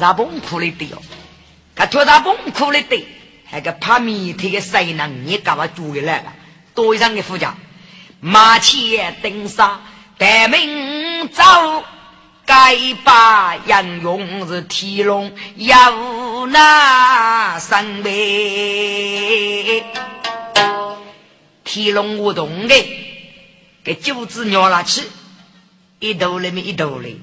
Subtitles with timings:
[0.00, 1.00] 啥崩库里的哟，
[1.76, 3.06] 他拖啥崩库里的，
[3.44, 5.06] 还个怕米贴个谁呢？
[5.06, 6.32] 你干嘛住的来了？
[6.74, 7.54] 多上的副驾，
[8.20, 9.82] 马前登沙，
[10.16, 11.44] 带明走。
[12.46, 19.84] 该把杨勇是提龙要那三倍，
[21.62, 22.74] 提龙无动的，
[23.84, 25.02] 给九子鸟了去，
[26.00, 27.20] 一头里面一头里，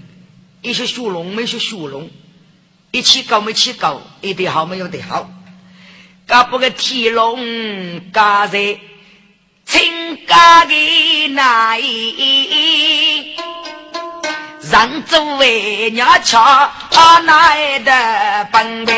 [0.61, 2.09] 一些属龙没些属龙，
[2.91, 5.29] 一起搞没起搞，一对好没有对好，
[6.25, 8.79] 搞不个天龙嘎在
[9.65, 13.35] 清家的那一。
[14.69, 16.69] 让诸位娘瞧
[17.25, 18.95] 来的本领，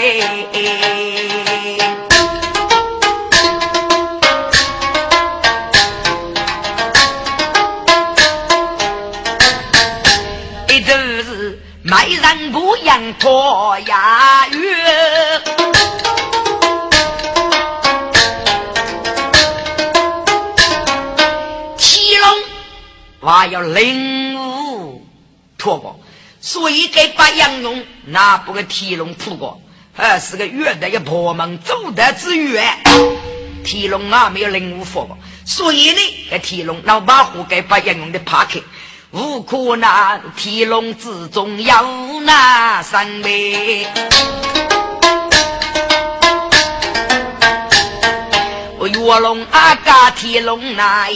[10.69, 15.41] 一都是卖人不养拖呀月，
[21.77, 22.27] 七龙
[23.21, 25.07] 我要领悟。
[25.57, 26.01] 错过，
[26.41, 29.61] 所以给把杨勇拿不个提龙扑过，
[29.93, 32.77] 还是个月的一破门走得之远。
[33.63, 38.59] 提龙啊没有领悟佛所以呢，给提龙老把虎给把杨勇的扒开，
[39.11, 41.73] 无可那提龙之中有
[42.21, 43.87] 那三妹。
[48.77, 51.11] 我月龙阿嘎提龙来，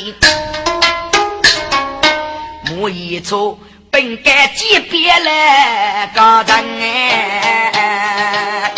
[2.76, 3.60] 莫一错。
[3.92, 6.50] 本该级别来高人
[6.82, 8.74] 哎，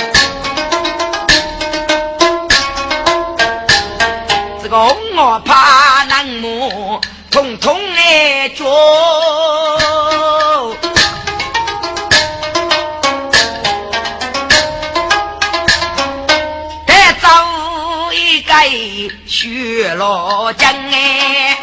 [19.95, 21.57] 血落江哎。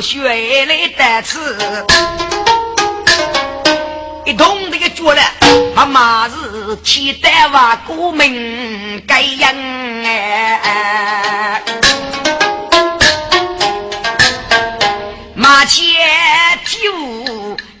[0.00, 0.22] 血
[0.64, 1.56] 泪的刺，
[4.24, 5.20] 一通这个脚了，
[5.74, 9.52] 妈妈是期待娃过门该样
[10.04, 11.62] 哎，
[15.34, 15.84] 马前
[16.64, 16.78] 跳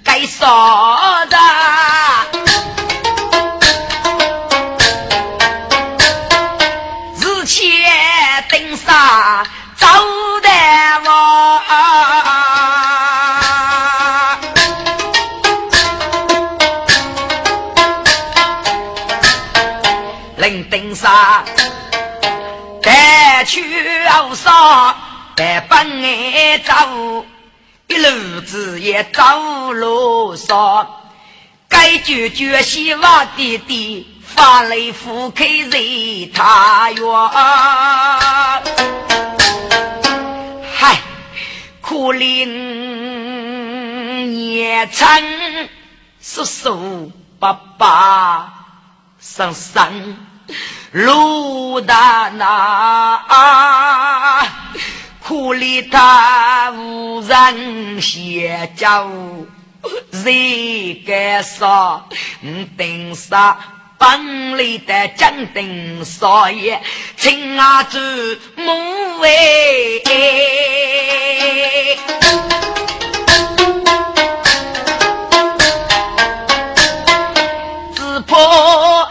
[0.02, 1.36] 该啥子？
[24.18, 24.96] 后杀，
[25.36, 26.74] 带本爱走，
[27.86, 30.88] 一路子也走路上，
[31.68, 37.06] 该决绝希望弟弟发来福开人他院。
[40.74, 40.98] 嗨，
[41.80, 42.46] 可怜
[44.26, 45.22] 年长
[46.20, 48.52] 叔叔爸爸
[49.20, 50.16] 上山。
[50.92, 53.22] 鲁大那，
[55.38, 59.46] 苦里他无人协助，
[60.10, 62.02] 谁敢说？
[62.76, 63.56] 顶上
[63.98, 66.80] 本里的江顶少爷，
[67.16, 68.00] 亲阿祖
[68.56, 69.28] 母哎，
[77.94, 78.36] 只怕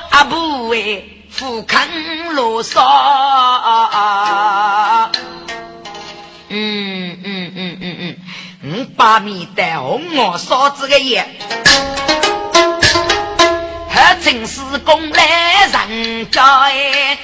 [0.09, 1.03] 阿不哎。
[1.29, 1.87] 富康
[2.33, 2.81] 罗嗦，
[8.97, 11.37] 把米带红我烧子个烟，
[13.87, 17.19] 还真是功来人家哎。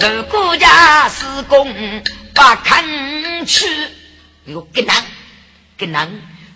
[0.00, 1.72] 如果家施工
[2.34, 3.68] 把坑去，
[4.48, 4.96] 我给难
[5.78, 6.10] 给难。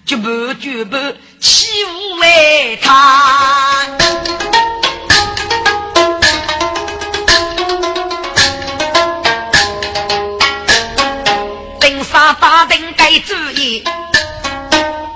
[0.05, 0.99] 绝不绝不
[1.41, 2.21] 欺负
[2.83, 3.87] 他，
[13.21, 13.85] 主意，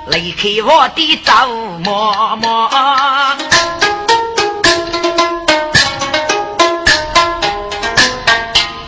[0.07, 1.33] 离开我的走
[1.85, 2.71] 默默，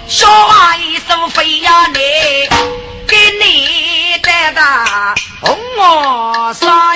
[0.09, 1.99] 说话一生非要你
[3.07, 4.63] 给你带到。
[5.41, 6.90] 红我杀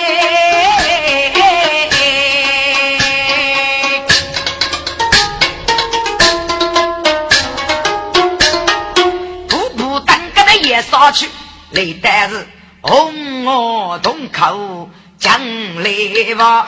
[11.74, 12.46] 去，累得是
[12.80, 15.40] 红我洞口将
[15.82, 15.90] 来
[16.36, 16.66] 往，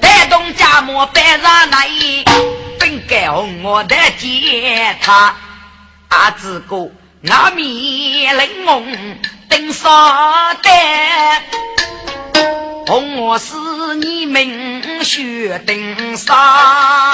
[0.00, 1.88] 带动家母搬上来，
[2.78, 5.34] 本该红我的接他。
[6.08, 6.90] 阿子哥。
[7.22, 11.42] 那面玲珑登沙丹，
[12.86, 13.54] 红我是
[14.00, 17.05] 你们学登沙，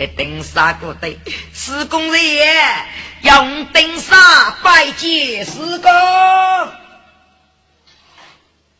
[0.00, 1.18] 给登沙过对，
[1.52, 2.86] 施工人员
[3.20, 5.92] 用登沙拜见施工，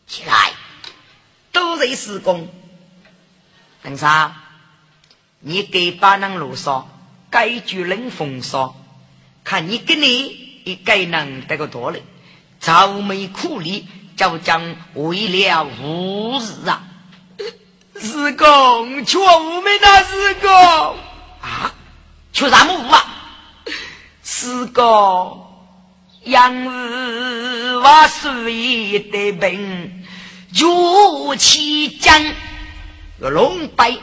[0.07, 0.51] 起来，
[1.51, 2.51] 都是施工，
[3.83, 4.35] 登沙，
[5.41, 6.89] 你给把人路上。
[7.29, 8.75] 该举人风骚，
[9.43, 12.01] 看你跟你也该能得个多嘞。
[12.59, 13.83] 愁眉苦脸，
[14.17, 16.81] 就将为了无日啊！
[17.99, 20.97] 施公，却无没那施公
[21.41, 21.73] 啊？
[22.33, 23.05] 却啥么无啊？
[24.23, 25.45] 师公，
[26.23, 30.05] 养日瓦水的病，
[30.53, 32.23] 如其将
[33.19, 33.99] 龙背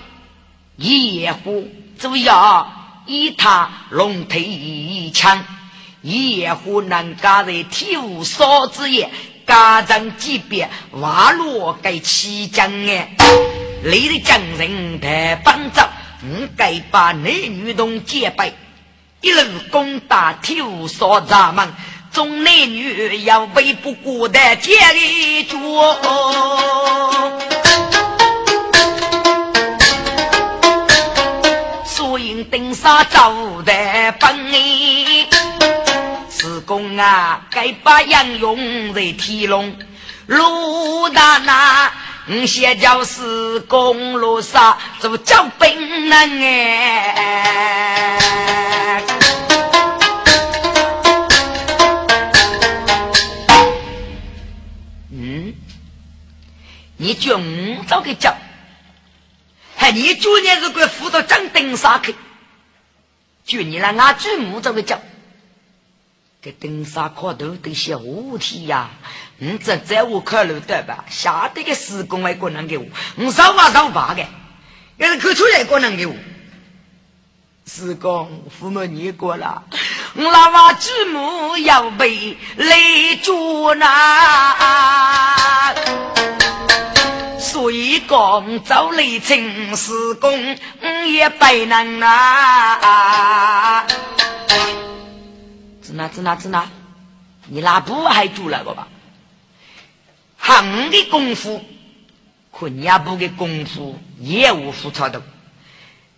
[0.76, 1.68] 野虎
[1.98, 2.74] 主要。
[3.10, 5.42] 以他龙腿强，
[6.02, 9.10] 野虎能加在天无少之也，
[9.46, 13.16] 家长级别瓦落该起将哎，
[13.82, 15.88] 你的将人太帮着，
[16.24, 18.52] 唔该把男女同结拜，
[19.20, 21.72] 一路攻打天无少闸门，
[22.12, 25.56] 众男女要背不过的接一脚。
[32.50, 33.72] 登沙走的
[34.20, 34.52] 本，
[36.30, 39.76] 施工啊，该把杨勇在天龙
[40.26, 41.92] 路大那，
[42.30, 47.14] 你先叫施工路上做脚本能哎。
[55.10, 55.54] 嗯，
[56.98, 58.36] 你叫我找个脚，
[59.74, 62.14] 还你昨年如果辅导张登沙去。
[63.46, 65.00] 就你那俺祖母这个叫，
[66.40, 68.90] 给登山靠头都些五天呀！
[69.38, 71.04] 你这在我考虑对吧？
[71.08, 72.86] 下得个施工还可能给我，
[73.16, 74.24] 我上瓦上八个，
[74.98, 76.14] 要是考出来可能给我。
[77.66, 79.64] 施工父母你过了，
[80.14, 85.74] 我那娃祖母要被累住那。
[87.38, 90.56] 所以讲，走雷成施工
[91.08, 93.84] 也不能啊！
[95.88, 96.68] 子哪子哪子哪，
[97.46, 98.88] 你那不还做那个吧？
[100.36, 101.64] 行的功夫，
[102.52, 105.22] 可你也不给功夫也无付出的。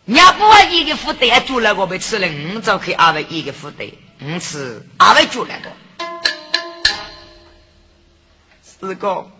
[0.06, 3.86] 你也不一个负担做那个被吃了，五就可以二位一个负担，
[4.22, 5.70] 五次二位做那个，
[8.64, 9.30] 施工。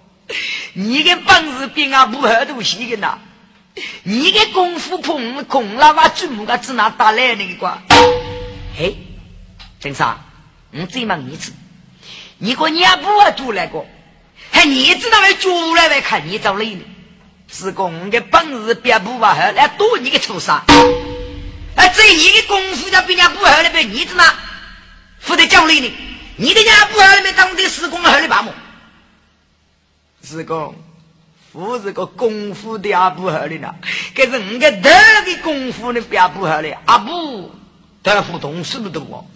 [0.74, 3.18] 你的本事比俺不好多些个呐！
[4.04, 7.78] 你的功夫碰空了，我怎么个只拿打来那个？
[8.76, 8.96] 嘿，
[9.80, 10.20] 真是啊！
[10.70, 11.52] 你最忙一次，
[12.38, 13.86] 你个也不会做那个，
[14.52, 16.84] 还你知道来做来来看你找累呢？
[17.52, 20.60] 是公的本事比不好，来多你个畜生！
[21.74, 24.24] 哎，这你的功夫要比人家不好那边，你知道？
[25.18, 25.92] 负责教累呢？
[26.36, 28.52] 你的家不好那边当的施工好的把么？
[30.22, 30.74] 是讲，
[31.52, 33.74] 不是个功夫的阿不好的呢，
[34.14, 34.82] 可是我个头
[35.24, 37.50] 的功夫呢，也不好的阿不
[38.02, 39.28] 得互动是不是多？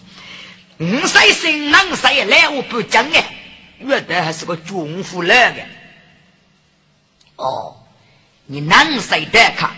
[0.77, 3.35] 你谁心能谁来我不讲哎，
[3.79, 5.63] 越得还是个功夫来的。
[7.37, 7.77] 哦，
[8.45, 9.71] 你能谁得看？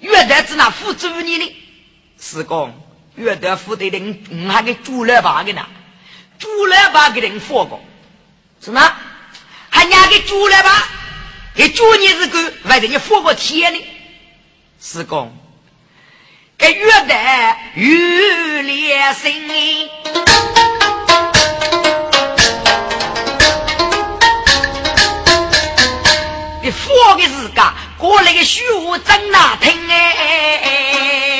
[0.00, 1.56] 越得只那付诸你呢？
[2.20, 2.74] 是讲
[3.16, 5.66] 越得付的人，你还给猪来把个呢？
[6.38, 7.82] 猪来把给人放过，
[8.62, 8.96] 是哪？
[9.70, 10.88] 还娘给猪了吧？
[11.54, 13.84] 给猪你是个，为了你活过天呢？
[14.80, 15.36] 是公，
[16.58, 19.46] 给月代玉连心，
[26.60, 27.62] 你放的是个
[27.96, 31.37] 过来个虚无真难听哎！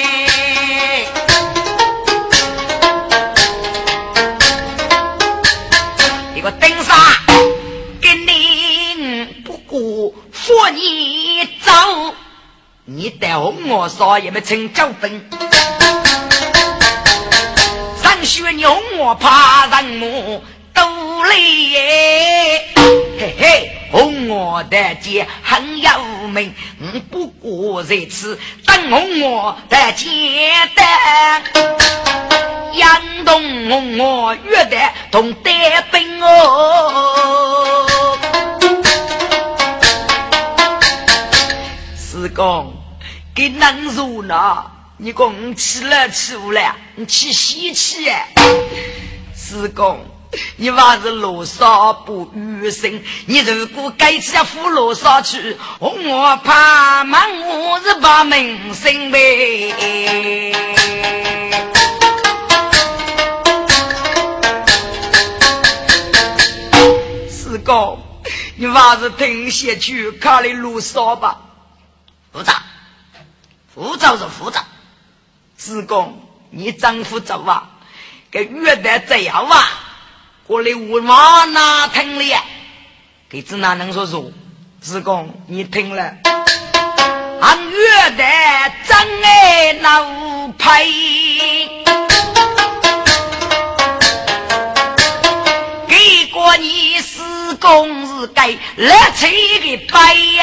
[13.19, 15.29] 你带红我少也没成交分。
[18.01, 20.41] 上学你红我怕人我
[20.73, 22.65] 都累，
[23.19, 25.91] 嘿嘿，红我的姐很有
[26.29, 26.55] 名，
[27.11, 30.83] 不过在此等红我的姐的，
[32.75, 34.79] 杨东红我约的
[35.11, 37.85] 同带兵哦，
[41.97, 42.73] 师公
[43.39, 44.65] 给难入呢。
[44.97, 48.27] 你讲吃了吃不了，你吃稀奇哎！
[49.37, 50.05] 师公，
[50.57, 53.01] 你还是罗少不余生。
[53.27, 59.73] 你如果该吃胡罗少去，我怕忙我是把门生呗。
[67.31, 68.01] 师公，
[68.57, 71.39] 你还是听下去，考虑罗少吧。
[72.33, 72.61] 副长，
[73.79, 74.65] 副长是副长。
[75.57, 76.21] 子公，
[76.51, 77.71] 你丈夫走啊？
[78.29, 79.71] 给月代这样啊？
[80.49, 82.43] 过来我妈那听了，
[83.31, 84.33] 给子哪能说说？
[84.81, 86.13] 子公，你听了，
[87.41, 90.85] 俺月代真爱老派，
[95.87, 100.43] 给过你四公是该来吹个白耶。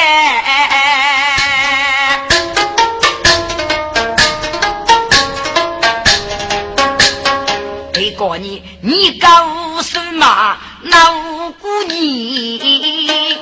[8.26, 10.56] 过你，你告诉嘛？
[10.82, 13.38] 那无辜你，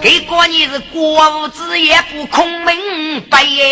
[0.00, 3.66] 给过你是国无子也不空明白耶。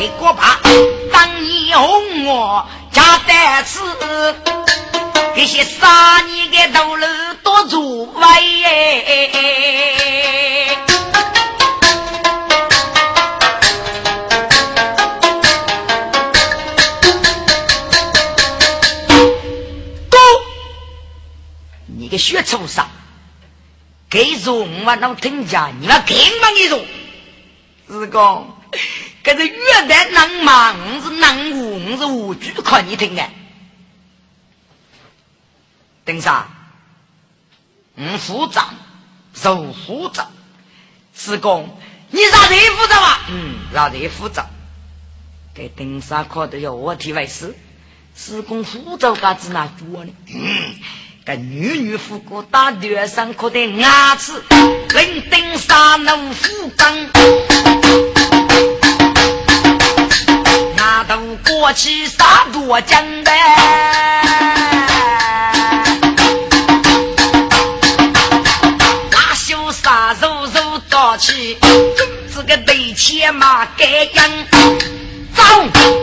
[0.00, 0.58] 你过吧，
[1.12, 3.78] 当你哄我家得吃。
[5.36, 7.06] 这些杀你的道路
[8.06, 8.36] 多阻碍，
[20.08, 20.18] 哥，
[21.86, 22.86] 你个血畜生，
[24.08, 26.84] 给做我能听见，你那根本你做，
[27.88, 28.58] 是讲，
[29.22, 33.22] 这是越南能忙是能武是武举，看你听的。
[36.04, 36.46] 丁三，
[37.98, 38.74] 嗯，副长，
[39.34, 40.30] 受副长，
[41.14, 41.78] 师公，
[42.10, 43.20] 你让谁负责吧？
[43.30, 44.44] 嗯，让谁负责？
[45.54, 47.56] 给登山考的要我提为师，
[48.14, 50.12] 师公负责嘎子哪做呢？
[50.26, 50.74] 嗯，
[51.24, 54.42] 给女女夫过打学生可得牙齿，
[54.94, 56.94] 令丁三能副长，
[60.76, 63.32] 那都过去杀多将的。
[72.96, 74.46] 个对钱嘛该应，
[75.34, 75.42] 走，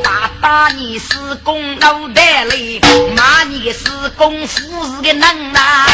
[0.04, 2.80] 打打你是公脑袋里，
[3.16, 5.88] 骂你是公夫是个能啊！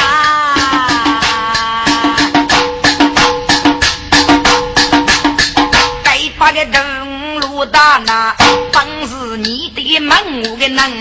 [6.03, 8.35] 该把个灯笼打那，
[8.73, 10.91] 本是你的门我个能，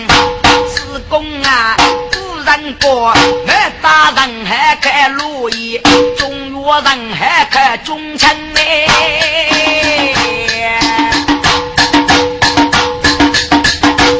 [0.76, 1.76] 是公啊！
[2.48, 3.52] 人过，我
[3.82, 5.78] 大人还看路易，
[6.16, 8.88] 中原人还看忠臣嘞。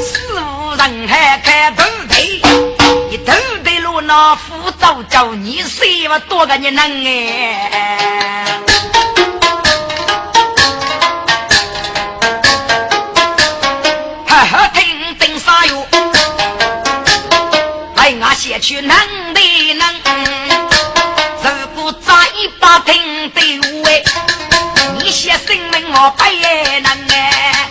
[0.03, 2.43] 四五人还看头队，
[3.11, 3.33] 你头
[3.65, 8.61] 队路那副走走，你谁么多个你能哎？
[18.61, 18.97] 去能
[19.35, 19.41] 的
[19.75, 19.87] 能，
[21.43, 22.13] 如果再
[22.59, 24.05] 把听对位，
[24.99, 27.71] 你先声明我不能哎。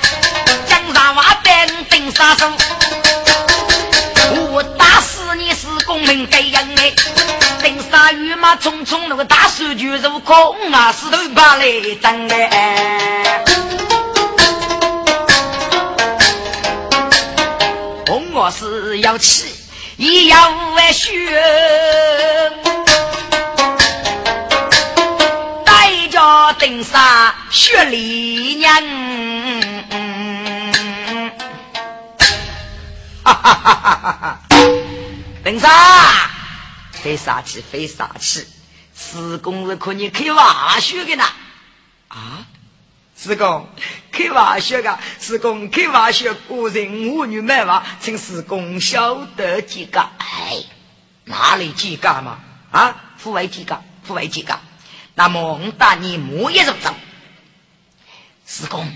[0.66, 1.54] 江上话等
[1.90, 2.50] 等杀手，
[4.52, 6.94] 我打死你是公民该人哎。
[7.62, 11.66] 登山雨马匆匆，那个大数据如空啊，石头把来
[12.02, 13.44] 争哎。
[18.34, 19.57] 我是要气。
[19.98, 21.12] 一样为血，
[25.66, 28.76] 带着登山血里娘，
[33.24, 34.40] 哈哈哈哈哈！
[35.44, 35.68] 登山，
[36.92, 38.46] 非杀气，非杀气，
[38.96, 41.24] 施工是可以开挖血的呢，
[42.10, 42.46] 啊？
[43.20, 43.68] 师公，
[44.12, 50.00] 开玩笑的，师公开玩笑，古人妇女买娃，请师公晓得几个？
[50.00, 50.64] 哎，
[51.26, 52.40] 哪里几个嘛？
[52.70, 53.82] 啊，父为几个？
[54.04, 54.60] 父为几个？
[55.16, 56.94] 那么我打你木叶肉走。
[58.46, 58.88] 师公，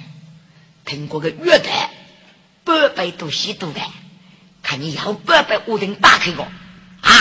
[0.86, 1.72] 听过个乐队，
[2.63, 3.82] 八百多吸毒的，
[4.62, 6.44] 看你要八百，我定打开我
[7.01, 7.12] 啊！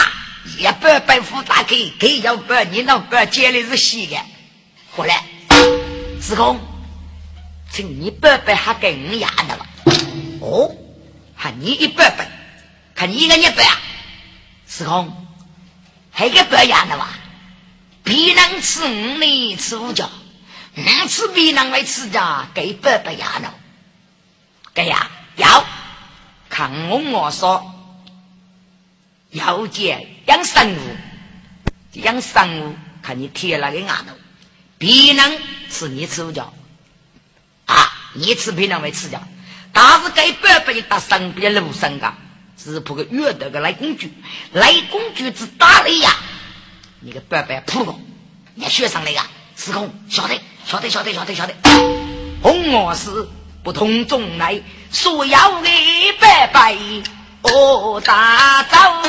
[0.59, 4.19] 一百百副打开，给要百，你那百接的是吸的。
[4.95, 5.25] 过来，
[6.21, 6.61] 师公，
[7.71, 9.67] 请你伯伯还给五牙的了。
[10.41, 10.75] 哦，
[11.37, 12.29] 喊你一百百，
[12.95, 13.81] 看你一个一百啊！
[14.67, 15.27] 师公，
[16.11, 17.09] 还给百牙的吧？
[18.03, 20.11] 别人吃五呢，吃五角。
[20.77, 23.53] 五吃别人来吃家，给八百牙呢？
[24.73, 25.65] 给呀，要
[26.49, 27.75] 看我我说，
[29.31, 30.97] 要见养生物，
[31.93, 34.15] 养生物看你贴那个牙头，
[34.79, 36.53] 别人吃你吃五角
[38.15, 39.21] 你吃别人会吃家，
[39.73, 42.15] 但是给八百打身边路上噶，
[42.57, 44.13] 是铺个月的个来工具，
[44.53, 46.15] 来工具之大力呀，
[47.01, 47.95] 你个白白扑了，
[48.55, 49.27] 你学上来呀，
[49.57, 50.41] 司空晓得。
[50.67, 51.55] 晓得晓得晓得晓得，
[52.43, 53.27] 红我是
[53.65, 54.63] 不同种类，
[54.93, 55.69] 所要的
[56.21, 56.77] 白白
[57.43, 59.03] 哦大招。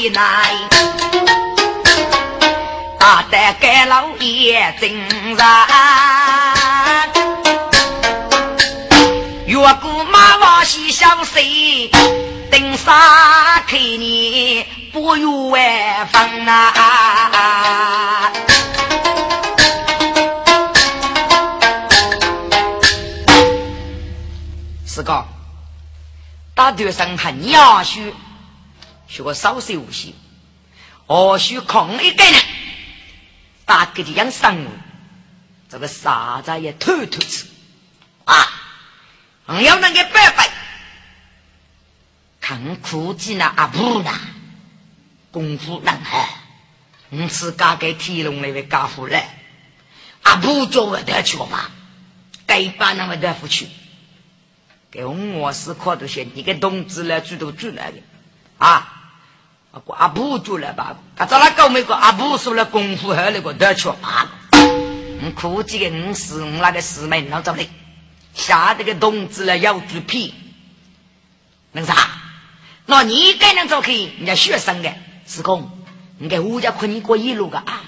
[0.00, 0.54] 我的奶，
[2.98, 5.36] 大胆盖老爷真人，
[9.44, 11.90] 越过马王西相随，
[12.50, 12.94] 登山
[13.66, 18.32] 看你不远方啊！
[24.86, 25.26] 四哥，
[26.54, 28.14] 大队上很雅许。
[29.10, 30.14] 学个少些无锡，
[31.06, 32.38] 或许空一个呢，
[33.66, 34.68] 大概就养生物，
[35.68, 37.46] 这个傻子也偷偷吃
[38.24, 38.46] 啊！
[39.46, 40.50] 我要那个拜拜，
[42.40, 44.12] 看苦技呢阿布呢，
[45.32, 46.28] 功夫难害，
[47.08, 49.28] 我是刚给天龙那位家伙来，
[50.22, 51.72] 阿布叫我带去吧，
[52.46, 53.66] 该把那么带回去，
[54.92, 57.98] 给我我是靠着些你个同志来主动主来的
[58.58, 58.98] 啊！
[59.72, 60.96] 阿布做了吧？
[61.16, 64.30] 他找那搞没个阿布说了功夫好那个都要去啊！
[64.52, 67.68] 我估计个五师我那个师妹老早的，
[68.34, 70.34] 下这个同志了要猪皮，
[71.72, 71.94] 能啥？
[72.86, 74.06] 那你该能做去？
[74.16, 74.92] 人家学生的
[75.26, 75.70] 师公，
[76.18, 77.82] 你给吴家坤你过一路个啊？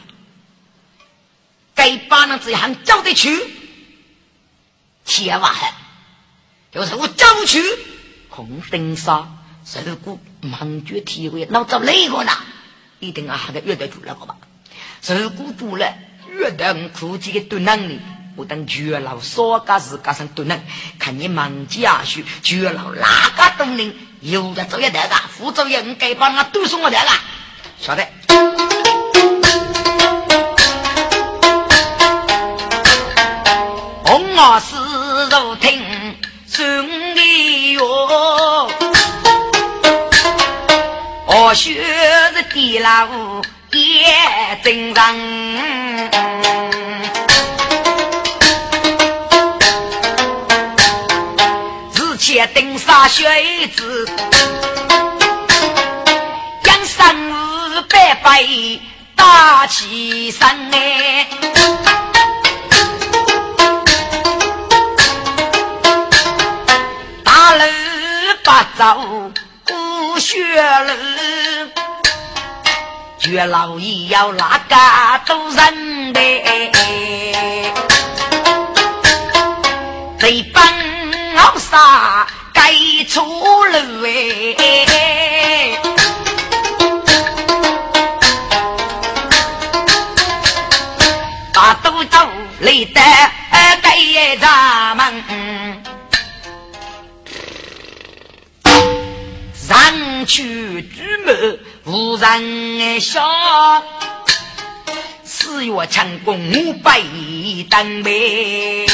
[1.75, 3.37] 该把那这行交得去，
[5.05, 5.53] 千万
[6.71, 7.61] 就是我交不去，
[8.29, 9.29] 空登杀。
[9.85, 12.33] 如果忙觉体会，脑子累过呢，
[12.99, 14.35] 一定啊还得约得住那个吧。
[15.07, 15.95] 如果做了
[16.29, 18.01] 约得我估计的多能力，
[18.35, 20.61] 我等绝老少家是加上多能，
[20.99, 27.11] 看你忙家去绝老哪个都能有的做一代个，副作业你该帮我都送我来了，
[27.81, 28.05] 晓得。
[34.05, 34.77] 红马丝
[35.31, 36.17] 肉听
[36.49, 38.82] 顺利哟。
[41.55, 41.75] 学
[42.35, 43.07] 是地老
[43.71, 45.15] 也正常，
[51.95, 53.27] 日前登山学
[53.77, 54.09] 子，
[56.65, 58.43] 养生百百
[59.15, 61.27] 打起身哎，
[67.23, 67.63] 大路
[68.43, 69.33] 不走。
[70.19, 70.97] 血了，
[73.19, 74.77] 绝老爷要哪个
[75.27, 76.21] 都认得，
[80.19, 80.65] 这帮
[81.35, 82.73] 老傻该
[83.09, 83.23] 出
[83.65, 84.07] 路
[84.59, 85.77] 哎，
[91.53, 92.19] 大都走
[92.61, 93.01] 累得
[93.83, 95.82] 该咱们。
[100.27, 103.23] 去举目无人笑，
[105.25, 107.01] 四月成功五百
[107.69, 108.87] 单呗。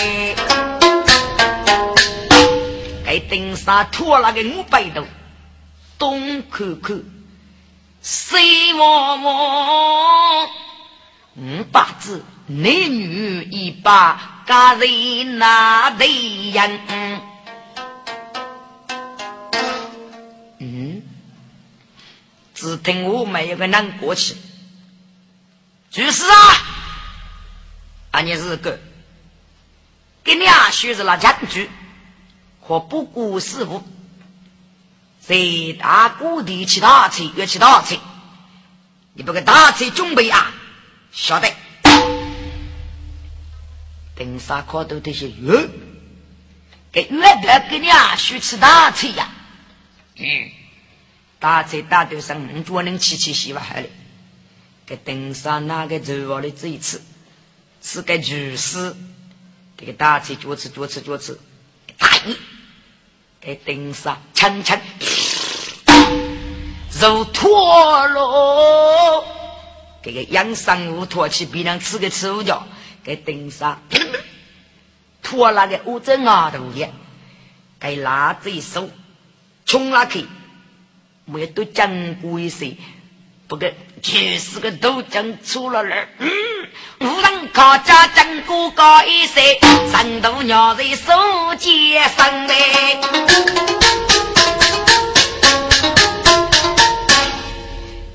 [3.05, 5.05] 给顶上拖了个五百多，
[5.99, 7.03] 东看看，
[8.03, 10.47] 西望望，
[11.37, 16.07] 五百子男女一把，家人那对
[16.51, 16.81] 人。
[22.59, 24.35] 只听我没有个人过去，
[25.92, 26.37] 主事啊，
[28.11, 28.81] 啊你是个，
[30.25, 31.71] 给你啊学着那将军。
[32.61, 33.83] 或不顾事务，
[35.21, 35.35] 在
[35.79, 37.97] 大谷地去打车，要去打车，
[39.14, 40.53] 你不给大车准备啊？
[41.11, 41.51] 晓得。
[44.14, 45.71] 登山考到这些鱼，
[46.92, 49.31] 给乐得给你啊，去吃大车呀？
[50.16, 50.51] 嗯，
[51.38, 53.90] 打车打到上门，多能骑骑洗吧海里。
[54.87, 57.03] 给登山那个走我的这一次，
[57.83, 58.96] 是个厨师，
[59.77, 61.38] 这个打车多次多次多次，
[61.98, 62.37] 大意。
[63.40, 64.81] 给顶上层层
[67.01, 69.24] 如脱落，
[70.03, 72.66] 这个养生无脱起，别人吃个臭脚，
[73.05, 73.81] 给顶上
[75.22, 76.90] 脱那个乌镇牙头的，
[77.79, 78.90] 给拉着一手
[79.66, 80.27] 冲拉去，
[81.31, 82.75] 没有都讲过一些，
[83.49, 85.83] 不过就是个都讲出了。
[85.83, 86.31] 来，嗯，
[87.01, 89.59] 无人靠家讲过高一些，
[89.93, 91.12] 三头鸟在手
[91.59, 92.99] 接上嘞。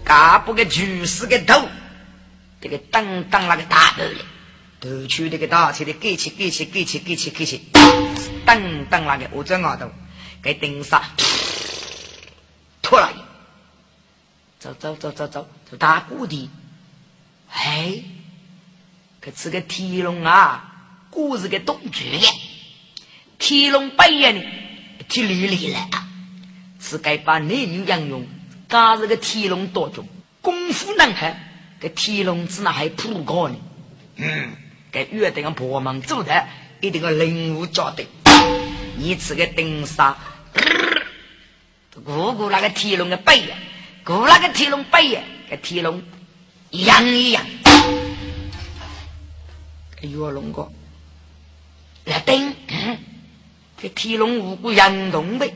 [0.03, 1.67] 大不个巨石个头，
[2.61, 4.17] 这个当当那个大头嘞，
[4.81, 7.61] 头去这个大车的给起给起给起给起给起，
[8.43, 9.91] 当当那个我这额头
[10.41, 11.01] 给顶上，
[12.93, 13.11] 拖了，
[14.59, 16.51] 走走走走走走大谷地，
[17.49, 18.03] 哎，
[19.19, 22.27] 可是个天龙啊，故事个东剧的，
[23.39, 26.07] 天龙白眼的，天里里来啊，
[26.79, 28.27] 是该把男女养用。
[28.69, 30.07] 他是个天龙多种，
[30.41, 31.51] 功夫难害，
[31.81, 33.55] 这天龙子那还普高呢。
[34.17, 34.51] 嗯，
[34.91, 36.47] 这约定个婆忙做的，
[36.79, 38.05] 一定要领悟交代。
[38.97, 40.15] 你这个顶杀，
[42.01, 43.55] 姑姑那个天龙的背呀，
[44.03, 46.01] 姑那个天龙背呀，跟天龙
[46.71, 47.45] 一样一样。
[50.01, 50.71] 哎呦，龙哥，
[52.05, 52.55] 来顶，
[53.81, 55.53] 这天龙五谷杨动呗，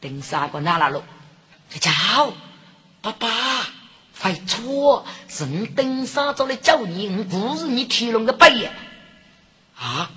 [0.00, 1.02] 顶杀个哪拉路？
[1.68, 2.32] 叫
[3.00, 3.28] 爸爸，
[4.20, 8.70] 快错，是你登山走来叫你，我不是你天龙的背呀！
[9.76, 10.10] 啊，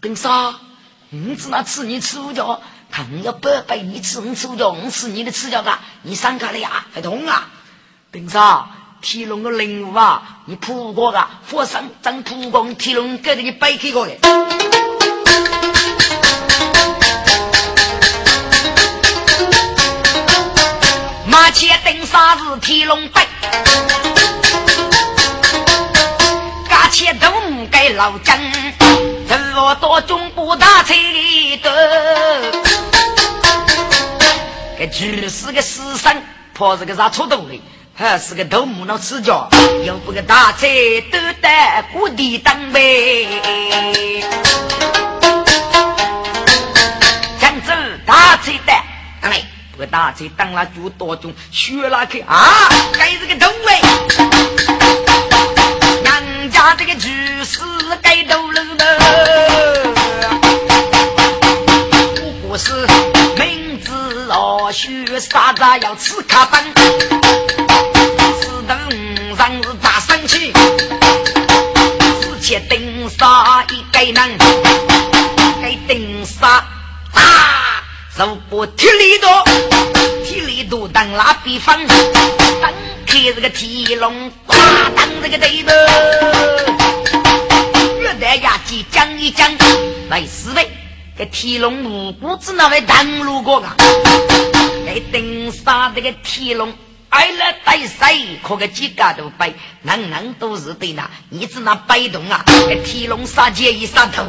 [0.00, 0.54] 登山，
[1.10, 2.62] 你只那吃你吃五脚，
[2.92, 7.48] 看要不背你吃你吃五脚，我吃你的吃脚噶，你上开了呀，还痛啊！
[8.12, 8.66] 登山，
[9.00, 14.12] 天龙的灵物啊，你扑过噶，佛山真扑过，天龙给着你背去过的。
[21.54, 23.20] 且等啥子天龙背，
[26.68, 28.38] 嘎且都唔该老张，
[29.28, 31.70] 这我到中部大车里头，
[34.82, 36.20] 这只是个死生，
[36.54, 37.60] 怕是个啥出头的，
[37.94, 39.48] 还是个头木脑吃脚，
[39.86, 40.66] 又不个大车
[41.12, 43.28] 都得谷地当呗，
[47.40, 47.72] 江州
[48.04, 48.72] 大车的，
[49.28, 49.40] 来。
[49.76, 52.68] 不大车当了就多种，学了去啊！
[52.98, 53.80] 该这个头哎，
[56.04, 57.08] 人家这个厨
[57.44, 57.60] 师
[58.02, 58.98] 该都了的，
[62.16, 62.86] 不过是
[64.72, 70.50] 老学啥子要吃卡饭，是等上是咋生气？
[72.22, 74.38] 只欠顶杀一个人，
[75.60, 76.64] 该顶杀
[77.12, 77.82] 啊！
[78.16, 79.44] 如果体力多，
[80.24, 81.78] 体力多当那比方，
[82.62, 82.72] 当
[83.06, 84.56] 开这个铁笼，挂
[84.96, 85.74] 当这个对头，
[88.00, 89.52] 越带牙机讲一讲，
[90.08, 90.70] 来四位，
[91.18, 93.76] 这铁笼无辜子那位当路过啊，
[94.92, 96.72] 给顶上这个铁笼。
[97.08, 98.38] 挨了带谁？
[98.42, 99.52] 可个几个都背，
[99.82, 102.42] 人人都是对那，你只那摆动啊！
[102.46, 104.24] 这天龙杀鸡一杀头，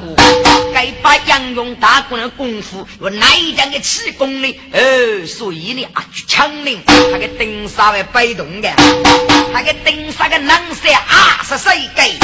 [0.73, 4.59] 该把杨勇大功的功夫，我哪一将给气功呢？
[4.73, 8.69] 哦，所以呢啊，强灵他给顶杀为摆动的，
[9.53, 12.17] 他给顶杀个冷色啊是谁给？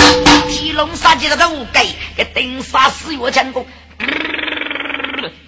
[0.51, 3.65] 天龙杀鸡的都给，给顶杀四月强功。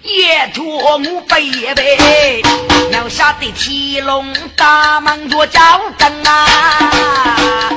[0.02, 2.42] 也托我背背，
[2.92, 5.60] 要下得天龙大忙着交
[5.98, 7.70] 灯啊！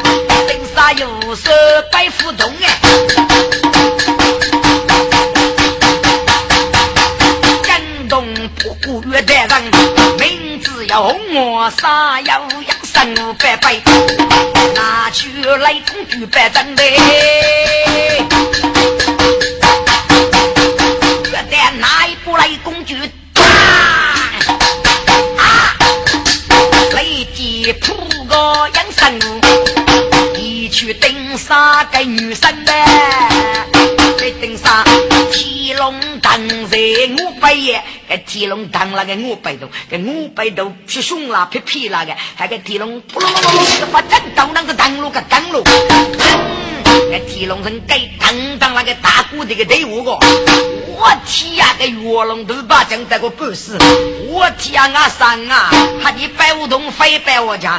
[0.75, 1.49] 杀有手
[1.89, 2.67] 白虎洞哎，
[7.63, 8.27] 江东
[8.59, 9.61] 不顾月台上，
[10.19, 12.49] 名字要红我杀要养
[12.83, 13.81] 生五百倍，
[14.75, 16.83] 拿去来工具百张的。
[30.75, 33.74] 去盯杀个女生呢？
[36.45, 53.77] 在顶杀天龙堂在五百爷，个天龙堂那个五百多，个五百多皮熊啦皮皮那个，还个天龙扑隆隆隆个把战斗那个登陆个登陆，个天龙人给当当那个大鼓这个队伍个，我天呀个月龙都把将这个本事，
[54.27, 57.77] 我天啊上啊，还一百五桶飞百我家。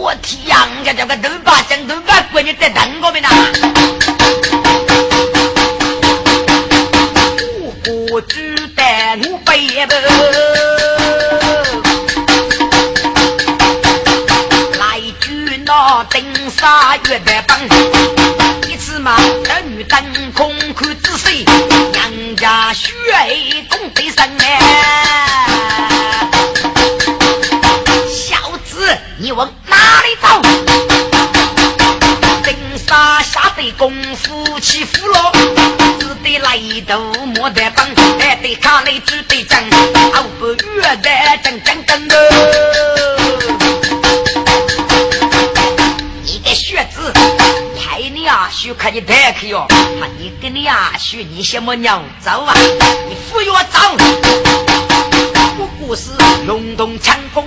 [0.00, 0.66] 我天呀！
[0.76, 4.17] 人家叫个头把将头把闺女在等我们呐。
[8.10, 8.82] 我只得
[9.30, 9.94] 我背不，
[14.78, 17.58] 来句那登沙月的棒，
[18.66, 21.44] 一次嘛儿女登空看仔细，
[21.92, 22.88] 娘家血
[23.68, 26.30] 公对生哎。
[28.08, 29.46] 小子，你问。
[29.66, 30.28] 哪里走？
[33.72, 35.32] 功夫起伏了，
[35.98, 37.86] 只得来头莫得帮，
[38.18, 39.62] 还得看来只得讲，
[40.12, 41.10] 好不越的
[41.42, 42.14] 讲讲讲的。
[46.22, 47.12] 你个学子，
[47.78, 49.66] 太你啊，学看你太去哟！
[50.18, 52.54] 你跟你啊，学你什么鸟走啊？
[53.08, 53.78] 你不要走！
[55.58, 56.10] 我不是
[56.46, 57.44] 龙动枪锋。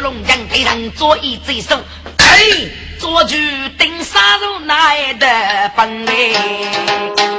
[0.00, 1.78] 龙将对上左一贼手，
[2.18, 2.36] 哎，
[3.04, 3.36] 做主
[3.78, 5.26] 顶杀入来的
[5.76, 7.33] 本领。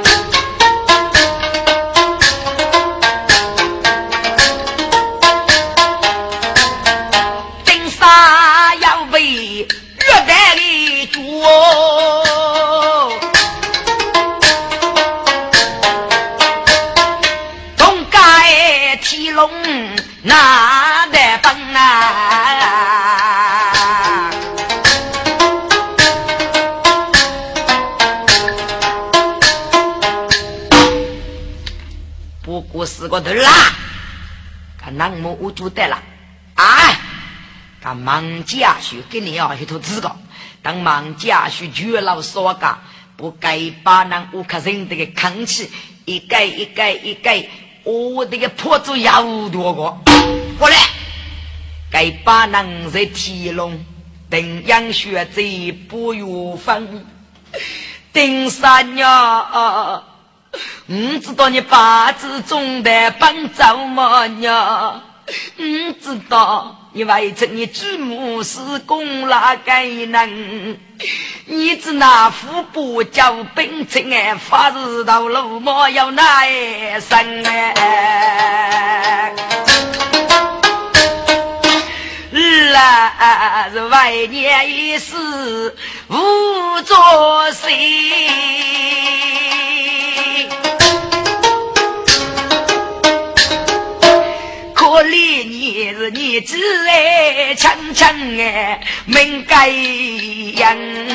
[33.16, 33.50] 四个头啦，
[34.78, 35.98] 看南木我就得了
[36.54, 36.66] 啊！
[37.80, 40.14] 看忙家去给你要一头资格，
[40.60, 42.78] 当忙家去绝老少家，
[43.16, 45.70] 不该把那乌克人这个空气
[46.04, 47.48] 一改一改一改，
[47.84, 50.12] 我这个破竹要多个。
[50.58, 50.76] 过来，
[51.90, 53.82] 该把那在提笼
[54.28, 55.40] 等养学者
[55.88, 57.06] 不有分，
[58.12, 60.02] 顶三呀！
[60.88, 65.02] 唔知道你八字中的帮怎么样？
[65.58, 70.78] 唔知道你为着你祖母是功哪个人？
[71.46, 79.32] 你只那副不叫本清哎，发日到路莫要那生哎。
[82.72, 85.16] 来是万年一世
[86.08, 87.74] 无作谁？
[94.88, 101.08] 可怜你是你只爱强强哎，命该人。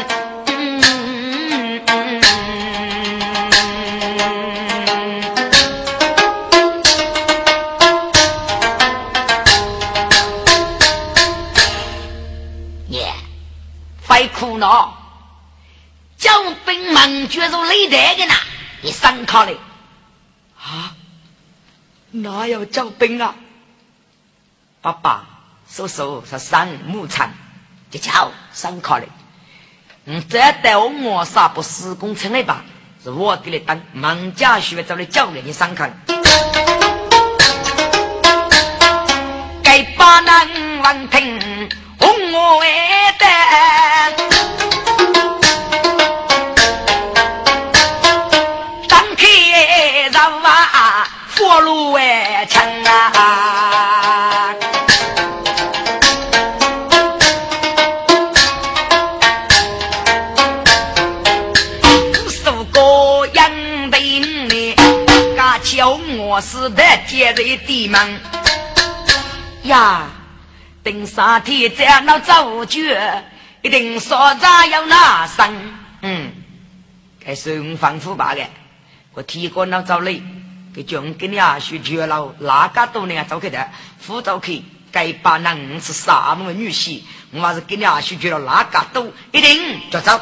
[12.90, 13.14] 耶，
[14.06, 14.98] 快苦恼，
[16.18, 18.34] 将兵忙决如雷电的呢，
[18.82, 19.56] 你上考嘞？
[20.62, 20.94] 啊，
[22.12, 23.34] 哪有招兵啊？
[24.82, 25.26] 爸爸，
[25.70, 27.30] 叔叔是上牧场，
[27.92, 29.06] 就叫上课了。
[30.06, 32.64] 嗯，这带我我杀不施工程的吧？
[33.04, 35.88] 是我给你当孟家学找的教练你上课。
[39.64, 41.40] 该把那王庭
[67.22, 68.20] 的接人的门
[69.64, 70.08] 呀，
[70.82, 73.24] 等三天在那走绝，
[73.62, 75.74] 一定说着要拿生。
[76.02, 76.32] 嗯，
[77.24, 78.42] 该顺丰富吧的，
[79.14, 80.24] 我提过那找你，
[80.74, 90.20] 给将给你啊去绝了，哪个都能走去的，辅导去，该把那五是啥么女婿，我还是给你啊去绝了，哪个都一定就走。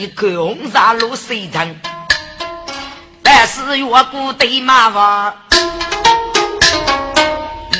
[0.00, 1.76] 一口红纱露水长，
[3.22, 5.34] 但是越过对马房，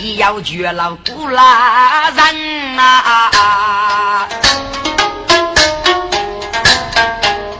[0.02, 4.28] 也要绝了古拉人啊！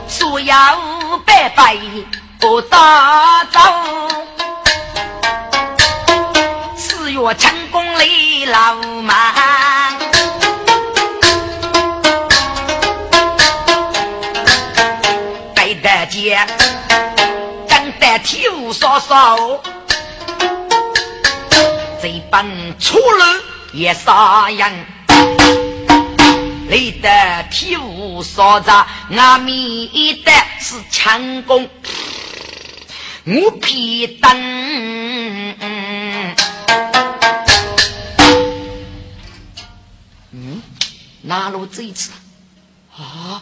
[0.07, 0.77] 所要
[1.25, 1.75] 拜拜
[2.39, 3.59] 不打招。
[7.23, 9.13] 我成功立老马，
[16.11, 16.37] 姐
[17.69, 19.37] 长得体无所少，
[22.01, 22.45] 这般
[22.77, 23.23] 出路
[23.71, 24.85] 也杀人，
[26.67, 27.09] 立得
[27.49, 31.69] 体无所杂，阿弥的是强攻，
[33.23, 35.55] 我皮灯。
[41.21, 42.11] 哪路这一次
[42.97, 43.41] 啊？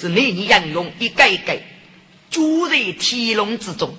[0.00, 1.60] 是你你杨勇一改改，
[2.30, 3.94] 住在天龙之中。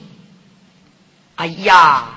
[1.36, 2.10] 哎呀，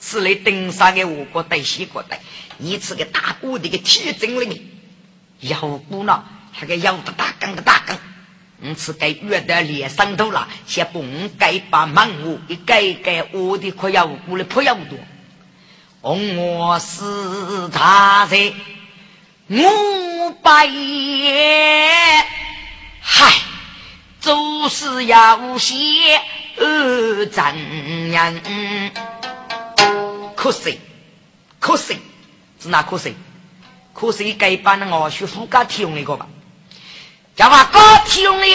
[0.00, 2.20] 是来登山的我国带西国带，
[2.58, 4.60] 你是个大锅的个铁证里面，
[5.38, 6.24] 要不呢？
[6.60, 7.96] 那个要的大缸的大缸，
[8.58, 11.04] 你是该约的脸上头了，先不
[11.38, 14.98] 该把忙我一改改，我的快要过来破要多。
[16.00, 18.52] 我是他在。
[19.52, 22.24] 五百爷，
[23.12, 23.32] 嗨，
[24.20, 25.74] 做事要写
[26.56, 28.40] 二怎样？
[30.36, 30.78] 可惜，
[31.58, 31.98] 可惜，
[32.60, 33.16] 是哪可惜？
[33.92, 36.28] 可惜该把那我学副家提用那个吧，
[37.34, 38.46] 叫他高提用的，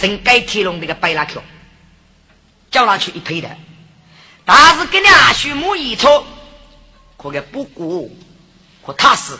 [0.00, 1.42] 真该提用那个白拉条，
[2.70, 3.50] 叫他去一赔的，
[4.44, 6.24] 但是跟你阿学母一错，
[7.16, 8.16] 可个不顾，
[8.86, 9.36] 可踏实。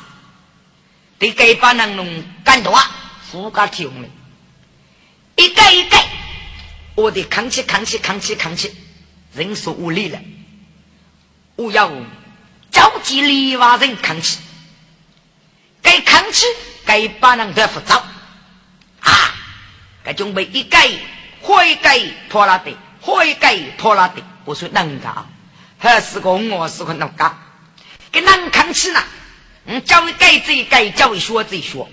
[1.21, 2.91] 得给把人弄干多啊，
[3.31, 4.09] 副家提供的，
[5.37, 6.07] 一改一改，
[6.95, 8.75] 我得扛起扛起扛起扛起，
[9.35, 10.21] 人数无力了，
[11.57, 11.91] 我要
[12.71, 14.39] 召集里外人扛起，
[15.83, 16.47] 该扛起
[16.85, 18.03] 该把人得扶走
[19.01, 19.35] 啊，
[20.05, 22.71] 该准备一改，一改破了的，
[23.27, 25.27] 一改破了的，我说能干啊，
[25.79, 27.37] 还是个我是个能干，
[28.13, 29.03] 给人扛起呢。
[29.67, 31.89] 嗯，教育改这改，教育学这学，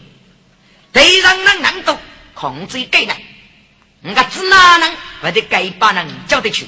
[0.92, 1.98] 得让人能懂，
[2.34, 3.14] 控制改呢？
[4.04, 6.66] 你看只哪能或者改把人叫得去？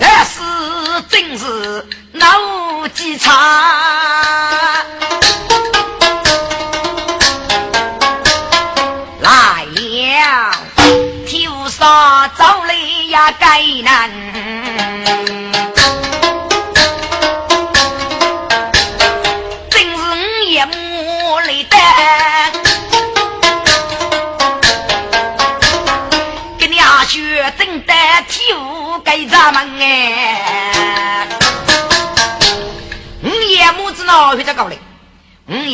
[0.00, 0.40] 那是
[1.08, 3.47] 真是脑机差，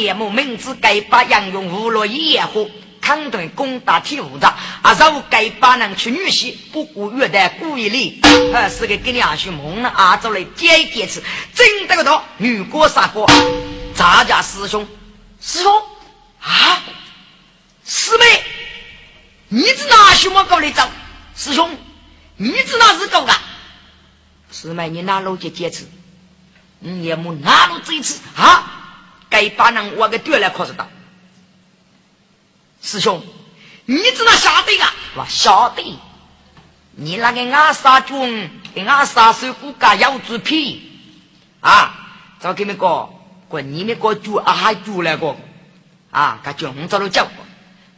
[0.04, 2.68] 五爷母明知该把杨勇误落野火，
[3.00, 8.20] 抗盾攻打铁虎子，啊，让该把人去女婿，不顾月的故意哩，
[8.52, 11.24] 还是个给你阿兄蒙了阿走来接一接次，
[11.54, 13.26] 真这个多女过杀过，
[13.94, 14.86] 咱家师兄，
[15.40, 15.72] 师兄？
[16.42, 16.82] 啊，
[17.86, 18.44] 师妹，
[19.48, 20.86] 你是哪兄么搞来找
[21.34, 21.78] 师兄？
[22.36, 23.40] 你知道是狗啊？
[24.52, 25.88] 师妹，你拿路去坚持，
[26.80, 28.83] 你也没拿路这一次啊！
[29.34, 30.86] 该把人我给丢来可是的。
[32.80, 33.20] 师兄，
[33.84, 34.94] 你知道晓得啊？
[35.16, 35.82] 我晓得。
[36.92, 40.88] 你那个阿杀军跟阿杀手骨架腰子皮
[41.58, 41.92] 啊？
[42.38, 43.10] 早给你讲，
[43.48, 45.36] 过你们个猪啊还猪来过
[46.12, 46.38] 啊？
[46.44, 47.32] 他军早都叫过，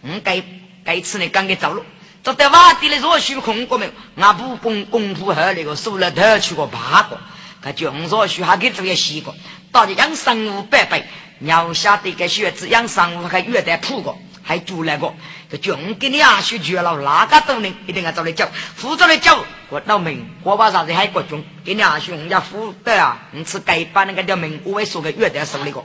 [0.04, 0.42] 嗯，该
[0.86, 1.84] 该吃你刚给走了。
[2.24, 3.92] 这在瓦地里若虚空过没？
[4.16, 7.20] 俺不功功夫好那个收了头去过八个，
[7.60, 9.34] 他军若虚还给做些西瓜，
[9.70, 11.06] 到底养生物百倍，
[11.38, 15.12] 鸟下的个学子养生物还越带铺过，还做那个，
[15.50, 25.84] 这军给你啊学绝了，哪个都能一定要找来教，负责来教，我老命，我把啥子还国军给你啊学，人家负责啊，你吃该把那个条命，我会说个越带手那个。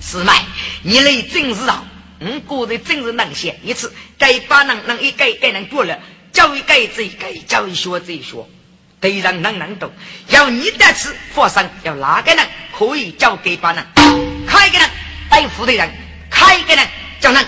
[0.00, 0.32] 师妹，
[0.82, 1.84] 你来真是好，
[2.20, 5.98] 我个人真是能写一次，该把能能一改改能过了，
[6.32, 8.46] 教育改这一改，教育学这一学，
[9.00, 9.90] 对人能能懂。
[10.28, 13.86] 要你的吃发生，要哪个人可以教给把人？
[14.46, 14.90] 开个人
[15.28, 15.90] 带负的人，
[16.30, 16.88] 开个人
[17.20, 17.44] 叫人。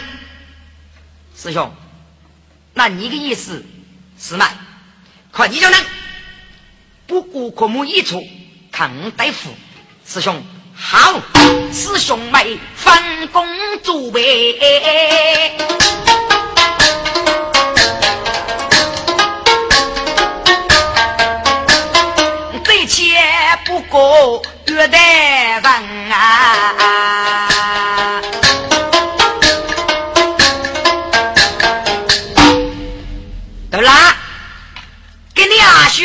[1.37, 1.73] 师兄，
[2.75, 3.65] 那你的意思，
[4.19, 4.49] 是嘛，
[5.31, 5.81] 快你叫人，
[7.07, 8.23] 不顾科目一出，
[8.73, 9.55] 看大夫，
[10.05, 10.45] 师兄。
[10.81, 11.21] 好，
[11.73, 13.45] 师兄妹分工
[13.83, 14.59] 作备，
[23.91, 25.63] 过约得人
[26.13, 27.41] 啊！
[33.71, 34.17] 对啦，
[35.35, 36.05] 给你阿叔，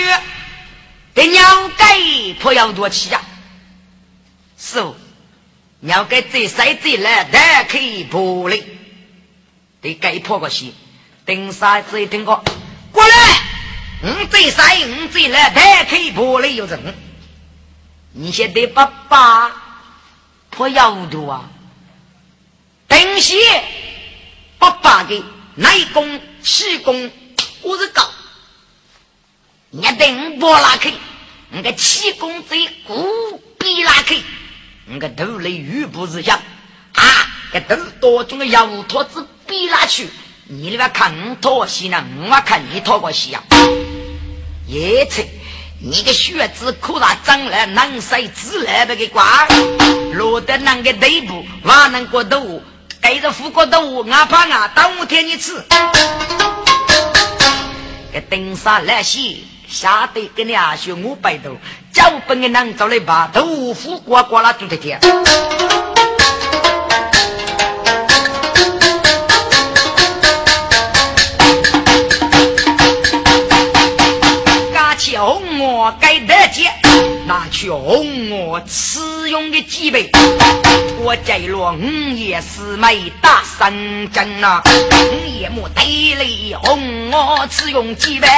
[1.14, 3.22] 给鸟给不要多气呀！
[4.58, 4.96] 师傅，
[5.82, 8.64] 要给这赛子来打开玻璃，
[9.82, 10.74] 得该破个去。
[11.26, 12.44] 等赛子一听过，
[12.92, 13.16] 过来，
[14.04, 16.94] 嗯，这赛嗯这来打开玻璃有人，
[18.16, 19.52] 你先得把把
[20.52, 21.50] 破摇头啊！
[22.88, 23.36] 等些
[24.60, 25.24] 把把的
[25.56, 27.12] 内功气功，
[27.64, 28.08] 我是搞，
[29.72, 30.94] 你等我拉开，
[31.50, 34.16] 你个气功最古必拉开。
[34.86, 36.40] 你个头里玉不是香
[36.94, 37.04] 啊！
[37.52, 40.08] 个头多种个摇托子比拉去，
[40.46, 42.06] 你那边看我拖戏呢？
[42.30, 43.44] 我看你拖个戏啊！
[44.68, 45.28] 也切，
[45.86, 49.46] 你个血子可大长了，能塞自来的个瓜，
[50.14, 52.62] 落得那个地步，还能过头？
[53.02, 55.62] 盖着富过头，我怕啊，当我天你吃。
[58.14, 59.46] 个登山来袭。
[59.68, 61.58] 下得给你阿兄五百多，
[61.92, 65.00] 脚本的能找来把豆腐刮刮啦，就得天。
[75.84, 76.72] 我该得接，
[77.28, 80.10] 拿去哄我吃用的几杯。
[81.00, 81.84] 我摘落五
[82.16, 84.64] 叶四妹大三针啊，
[85.12, 88.30] 五叶木带来哄我吃用几杯。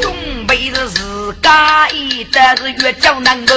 [0.00, 0.12] 准
[0.48, 3.54] 备是自家一的是越叫难过。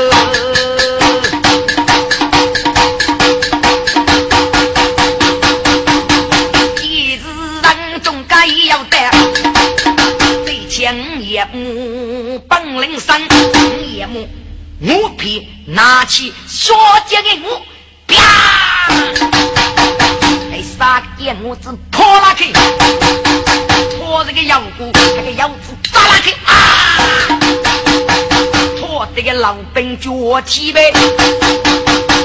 [12.48, 13.22] 本领深，
[13.96, 14.28] 夜幕
[14.80, 16.74] 我皮拿起小
[17.08, 17.62] 姐的我，
[18.08, 18.16] 啪！
[20.52, 22.52] 哎，三剑我子拖拉去，
[23.98, 26.52] 拖这个腰骨，那个腰子扎拉去啊！
[28.80, 30.94] 拖这个老兵脚起呗。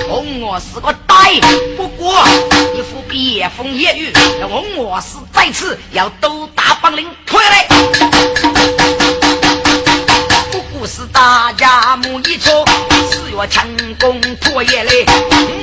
[0.09, 1.41] 红我是个呆，
[1.77, 2.27] 不过
[2.75, 4.13] 一副别风夜雨，
[4.43, 8.50] 红我是再次要斗大帮领退来。
[11.21, 12.65] 大家木一撮，
[13.11, 13.63] 四月成
[13.97, 15.05] 功破夜嘞，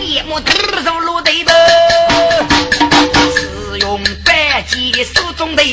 [0.06, 1.52] 夜幕突入落地吧。
[3.36, 5.64] 是用白鸡手中的，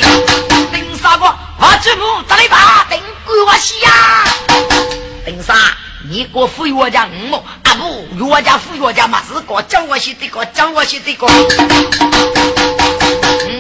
[0.72, 1.26] 等啥个？
[1.26, 4.24] 我祖母这里把等给我洗呀！
[5.26, 5.55] 等啥？
[6.09, 8.26] 你给我扶我家五毛啊不？
[8.26, 11.26] 我家扶我家嘛是个叫我写的个叫我写的个。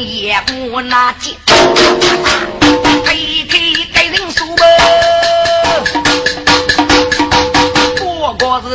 [0.00, 1.36] 夜幕那几，
[3.04, 3.14] 开
[3.46, 3.58] 开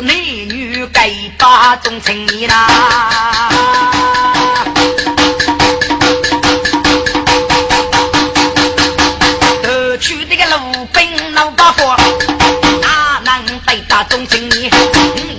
[0.01, 2.67] 美女该把中青年呐，
[9.61, 11.97] 都去这个路兵老大伙，
[12.81, 14.71] 哪能对打中青年？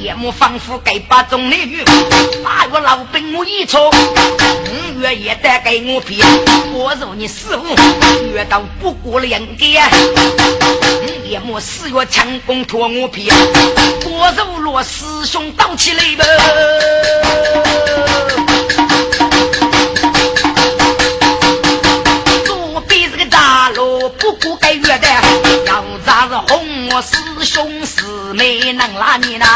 [0.02, 1.82] 夜幕仿佛该把中男女，
[2.72, 6.24] 我老兵我一撮，五月也得给我骗，
[6.72, 7.74] 我如你师傅，
[8.22, 9.66] 遇到不过两个。
[11.24, 13.28] 夜幕四月强攻托我皮，
[14.04, 16.24] 我如罗师兄倒起来吧。
[22.46, 25.08] 左边是个大路，不过该月的，
[25.66, 28.04] 要咋是红我师兄师
[28.34, 29.46] 妹能拉你呐？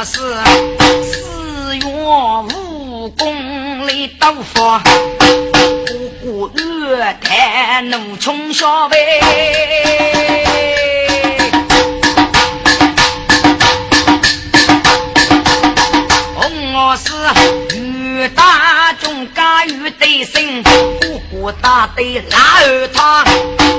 [0.00, 0.12] 我是
[1.04, 4.82] 四月武功的刀法。
[6.64, 8.96] 月台怒冲小飞，
[16.34, 17.12] 红我是
[17.76, 20.62] 雨大中加雨对声，
[21.40, 23.24] 呼呼大队拉二趟，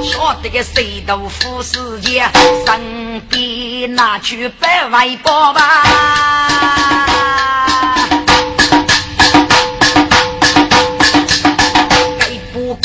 [0.03, 2.27] 晓得个谁豆腐世界，
[2.65, 5.83] 身边拿去百万包吧。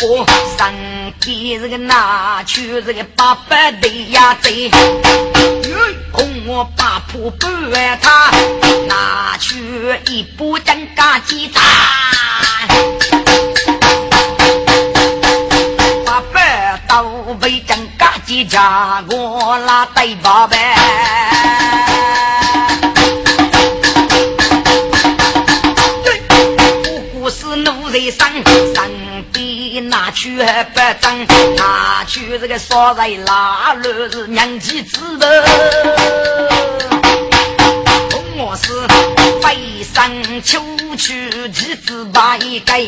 [0.02, 0.26] 我
[0.58, 4.70] 身边这个拿去这个八百的呀贼，
[6.12, 8.30] 红我八铺半他
[8.86, 9.56] 拿去
[10.08, 11.64] 一部真干鸡蛋，
[17.26, 20.56] 百刀被真干鸡家我拉带八百。
[27.92, 35.48] 在身身边拿去不争，拿去这个烧在腊肉是娘妻子的。
[38.36, 38.86] 我是
[39.42, 40.60] 背身秋
[40.98, 42.82] 去妻子把一盖，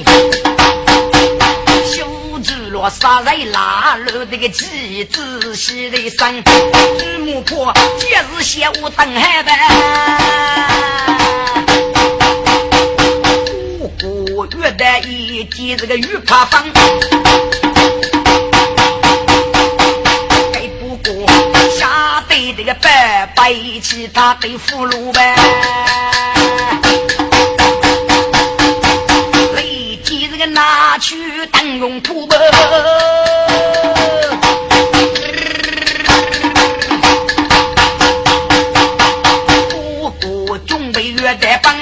[2.42, 9.52] 住了杀在腊肉这个妻子洗的身，祖母婆今日下午等海呗。
[14.60, 16.60] 月带一记这个玉帕风，
[20.52, 21.26] 该不过
[21.78, 25.36] 下对这个白白其他的俘虏呗，
[30.98, 32.36] 去当用土呗，
[39.70, 41.76] 不过准备月带帮。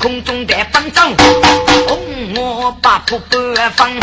[0.00, 1.16] 空中的风筝，
[1.88, 3.98] 红我把破半分，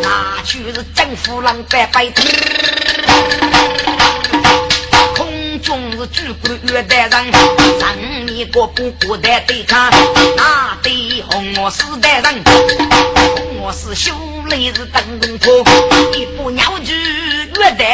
[0.00, 2.22] 那就是政府人白白的。
[5.14, 7.10] 空中是举国月的人，
[7.78, 9.90] 上面个不孤的对抗，
[10.34, 10.78] 那
[11.58, 12.42] 我是代人，
[13.60, 14.14] 我是修
[14.48, 15.64] 雷是登东坡，
[16.16, 17.84] 一部鸟剧月的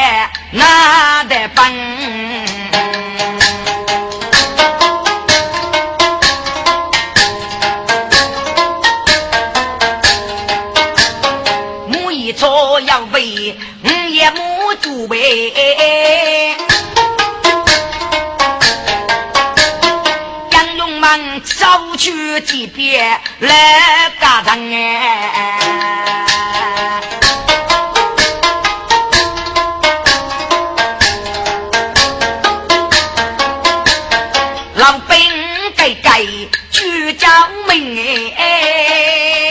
[0.52, 2.47] 那的分。
[21.98, 25.58] 去几遍来打仗哎，
[34.76, 35.18] 老兵
[35.76, 36.24] 该该
[36.70, 37.28] 去叫
[37.66, 39.47] 门哎。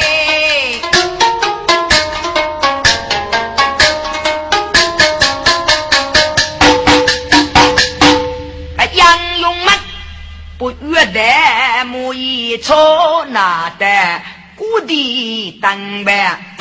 [11.17, 14.21] 得木一草拿得
[14.55, 16.55] 谷地当呗，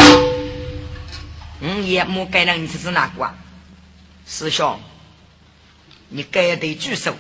[1.61, 3.35] 嗯，也木该让你是哪个啊？
[4.27, 4.81] 师兄，
[6.09, 7.15] 你该得举手，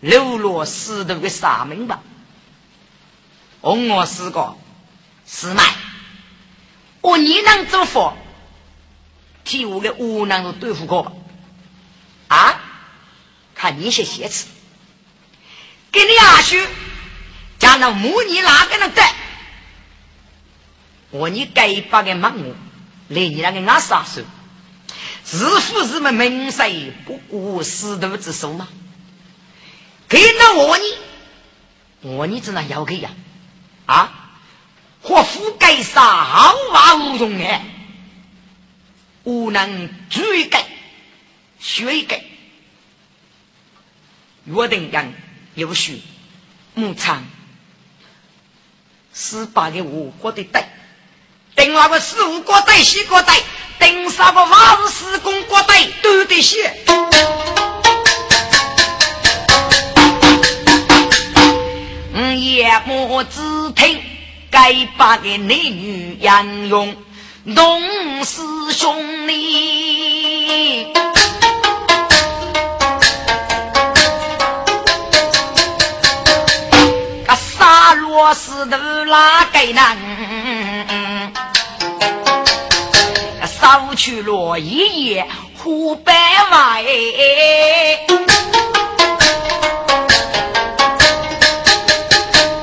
[0.00, 2.02] 流落石头的沙门吧。
[3.62, 4.56] 问我四个
[5.26, 5.62] 师妹，
[7.00, 8.14] 我你能做佛，
[9.42, 11.12] 替我的无能对付过吧？
[12.28, 12.60] 啊，
[13.54, 14.48] 看你些写词。
[15.96, 16.56] 给你阿叔
[17.58, 19.02] 讲那母女哪个能得？
[21.08, 22.54] 我你该把个忙我，
[23.08, 24.22] 来你那个俺杀手，
[25.24, 28.68] 是父是么名谁不顾师徒之手吗？
[30.06, 30.84] 给那我你，
[32.02, 33.10] 我你只能要给呀？
[33.86, 34.12] 啊，
[35.00, 37.64] 或覆盖杀毫发无用哎，
[39.24, 40.66] 无能追改，
[41.58, 42.22] 学改，
[44.44, 45.10] 约定讲。
[45.56, 46.02] 有许
[46.74, 47.24] 牧场
[49.14, 50.62] 十八个五国的队，
[51.54, 53.34] 等那个四五国队、西国队，
[53.78, 56.76] 等啥个马是施工国队都得写。
[62.12, 63.40] 嗯，夜幕只
[63.74, 64.02] 听
[64.50, 66.94] 该把个男女杨勇
[67.54, 68.42] 同师
[68.72, 71.15] 兄弟。
[78.08, 81.32] 我是头哪个人？
[83.46, 86.84] 扫去了一夜湖北外，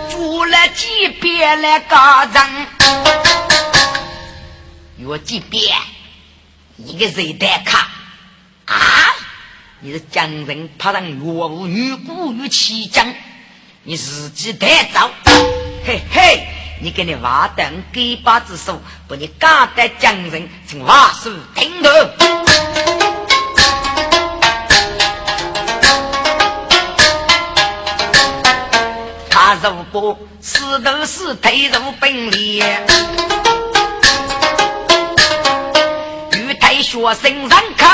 [0.10, 1.96] 住了几遍那个
[2.34, 2.68] 人，
[4.98, 5.76] 有几遍
[6.78, 7.90] 一个人带卡
[8.66, 8.76] 啊！
[9.82, 13.14] 你是江人派上岳父女姑与七将。
[13.86, 15.12] 你自己太早
[15.86, 16.48] 嘿嘿
[16.82, 21.90] 你给你娃当给把子手把你嘎的讲人请话书听头。
[29.30, 32.64] 他如果死都死在入本里
[36.32, 37.94] 与太学生让开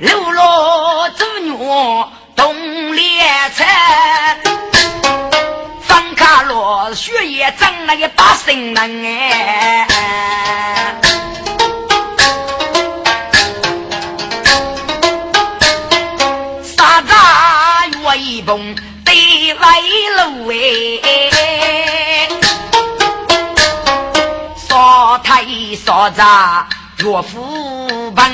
[0.00, 1.50] 爷流落走女
[2.36, 3.22] 东列
[3.56, 3.64] 车，
[5.82, 9.88] 方卡罗血液涨那个八神人哎。
[18.46, 18.74] 风
[19.04, 19.66] 对外
[20.16, 20.54] 路哎，
[24.56, 25.44] 少太
[25.84, 28.24] 少杂岳父本，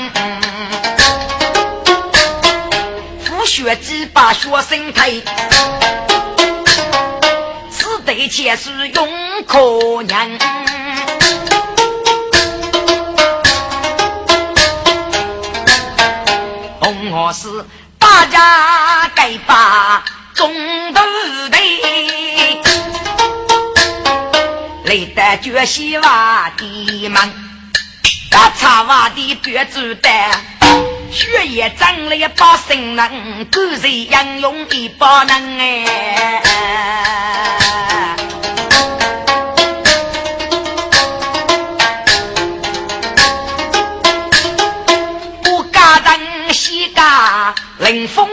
[3.55, 5.23] 学鸡把学生推，
[7.71, 9.09] 此对且是永
[9.47, 10.29] 可娘。
[16.81, 17.65] 红河是。
[17.97, 20.03] 大家该把
[20.33, 20.53] 中
[20.93, 21.01] 头
[21.49, 22.61] 队，
[24.83, 27.31] 累得决西瓦的忙，
[28.29, 30.09] 把茶瓦的别子的，
[31.11, 36.41] 血液涨了一把心能，狗贼英勇一把能哎。
[46.51, 48.24] 西家冷风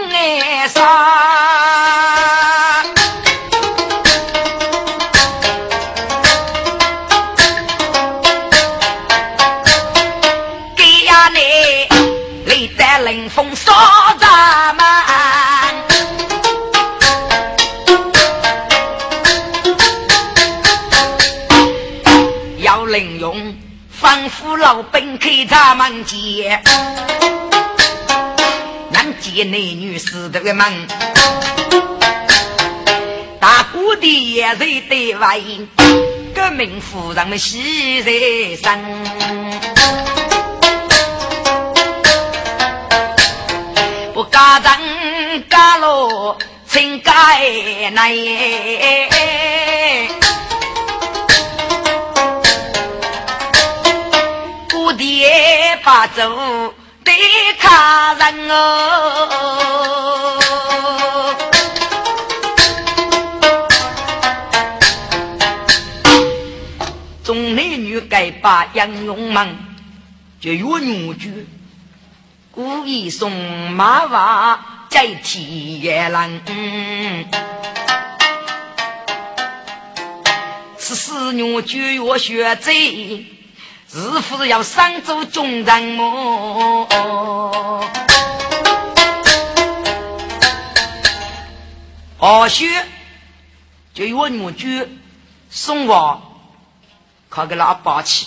[24.63, 26.63] 老兵开咱们街。
[29.21, 30.87] 见男女死的个门，
[33.39, 34.59] 大姑的也是
[34.89, 35.41] 对外，
[36.35, 38.11] 革命夫人们喜在
[38.57, 38.81] 身，
[44.13, 46.37] 不家人家路
[46.69, 48.13] 情该难，
[54.97, 56.75] 爹把走。
[57.05, 57.15] 对
[57.59, 59.59] 他人哦，
[67.25, 69.59] 中男女该把杨勇们
[70.41, 71.45] 就越女婿，
[72.53, 73.33] 故意送
[73.73, 76.41] 马娃在替夜郎，
[80.79, 83.27] 此时女婿越学贼。
[83.95, 86.89] 是否要上做军人么？
[92.19, 92.65] 二叔
[93.93, 94.89] 就有女婿
[95.51, 96.23] 送我
[97.29, 98.27] 考给老八去，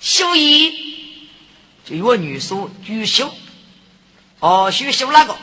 [0.00, 1.28] 修一
[1.84, 3.32] 就有女叔举修，
[4.40, 5.36] 或许修那个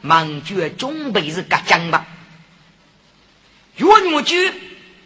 [0.00, 2.04] 忙绝准备是个将吧。
[3.76, 4.52] 有女婿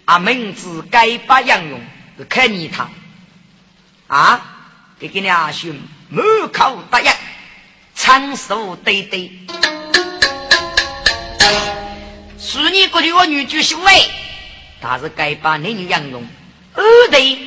[0.07, 1.79] 啊，名字该把杨用
[2.17, 2.89] 是看你他。
[4.11, 4.43] 啊！
[4.99, 5.79] 给给你阿兄。
[6.09, 7.11] 满口答应，
[7.95, 9.31] 长寿对对。
[12.39, 14.11] 是你过去我女婿兄妹，
[14.81, 16.27] 他是该把男女养用，
[16.75, 16.83] 二
[17.13, 17.39] 对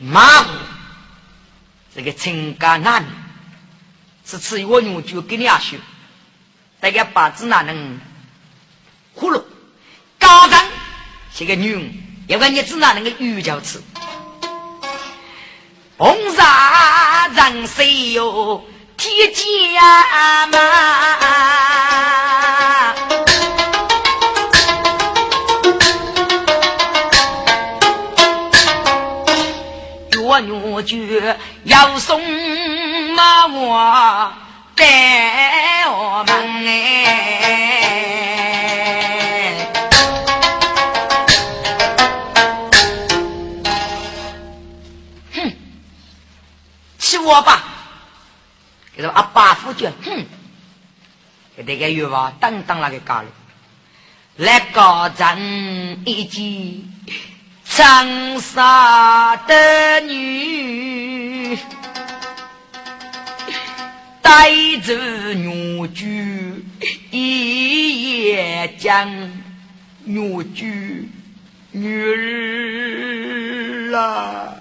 [0.00, 0.50] 马虎，
[1.94, 3.06] 这个情感男女，
[4.26, 5.78] 是赐予我女婿给你阿兄，
[6.80, 8.00] 大家八字哪能
[9.16, 9.44] 葫芦？
[10.18, 10.66] 高上
[11.32, 11.92] 是个女人，
[12.26, 13.80] 要个你只哪能个鱼饺子？
[16.00, 18.64] 红纱人谁哟？
[18.96, 20.58] 铁甲嘛，
[30.10, 32.18] 月女婿要送
[33.14, 34.32] 马我
[34.74, 37.29] 带我们哎。
[47.30, 47.62] 我吧，
[48.96, 50.26] 给阿爸夫君，哼，
[51.56, 53.28] 给这个月娃当当那个家里，
[54.34, 56.88] 来高枕一记
[57.64, 61.56] 长沙的女，
[64.20, 64.50] 带
[64.82, 64.96] 着
[65.34, 66.64] 女婿
[67.12, 69.08] 一夜将
[70.02, 71.04] 女婿
[71.70, 72.02] 女
[73.92, 74.54] 儿啊，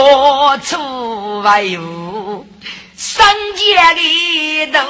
[0.00, 2.46] 多处外有
[2.96, 4.80] 三界里头。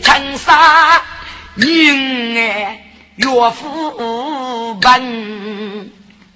[0.00, 1.02] 长沙
[1.54, 2.84] 女哎，
[3.16, 5.90] 岳父本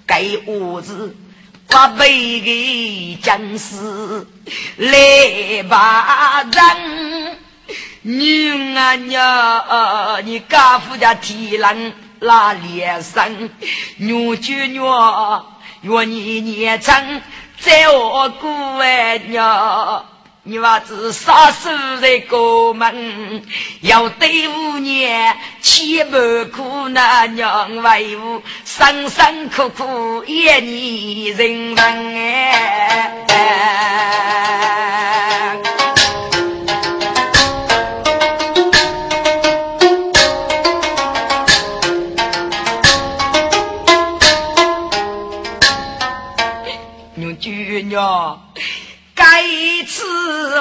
[0.05, 1.15] 该屋子
[1.69, 4.27] 八辈的将士
[4.75, 7.37] 来把人，
[8.01, 13.29] 女啊娘，你家父家提篮拉脸上，
[13.97, 15.45] 女就娘，
[15.81, 17.21] 愿你年长
[17.59, 20.05] 在我姑哎娘。
[20.43, 23.43] 你娃子杀手在过门，
[23.81, 33.27] 要对五年七百苦难娘为伍，辛辛苦苦一年人人哎。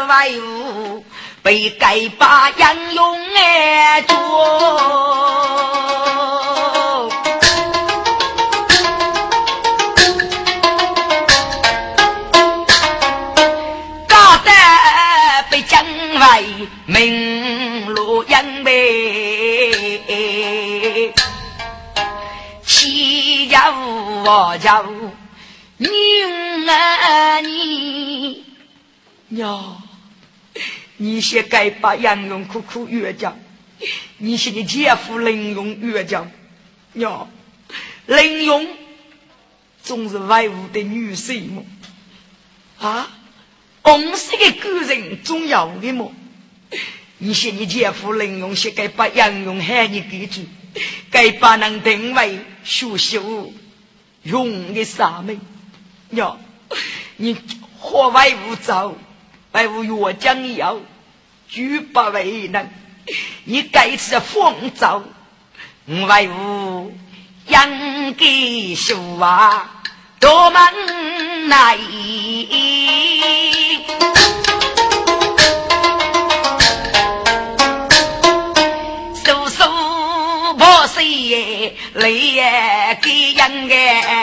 [0.07, 1.05] 为伍，
[1.43, 4.17] 被该把杨勇挨捉，
[14.07, 14.51] 搞得
[15.51, 18.73] 被将为名落杨梅，
[22.65, 24.85] 欺压我家
[25.79, 25.89] 女
[26.69, 28.45] 儿你。
[29.29, 29.83] 娘，
[30.99, 33.39] 你先该把杨勇苦苦越讲，
[34.19, 36.31] 你是你姐夫林勇越讲。
[36.95, 37.31] 娘，
[38.07, 38.67] 林勇
[39.83, 41.65] 总是外屋的女婿么？
[42.79, 43.11] 啊，
[43.83, 46.13] 公司的个人重要的么？
[47.19, 50.41] 你是你姐夫林勇先该把杨勇喊你记住，
[51.11, 53.53] 该把能定为学修
[54.23, 55.39] 用的啥门？
[56.11, 56.39] 娘，
[57.17, 57.37] 你
[57.79, 58.99] 何外无走？
[59.57, 60.77] 还无岳江要
[61.49, 62.69] 举不为能，
[63.45, 65.03] 你该是风走，
[66.07, 66.93] 外无
[67.47, 69.81] 养给树啊，
[70.21, 71.79] 多门来，
[79.25, 79.65] 手手
[80.59, 84.16] 破碎泪给人哎。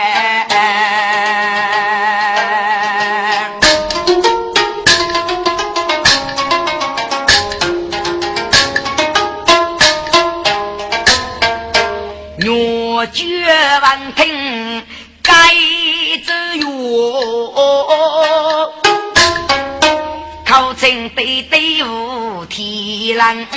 [21.15, 23.47] 对对无天人，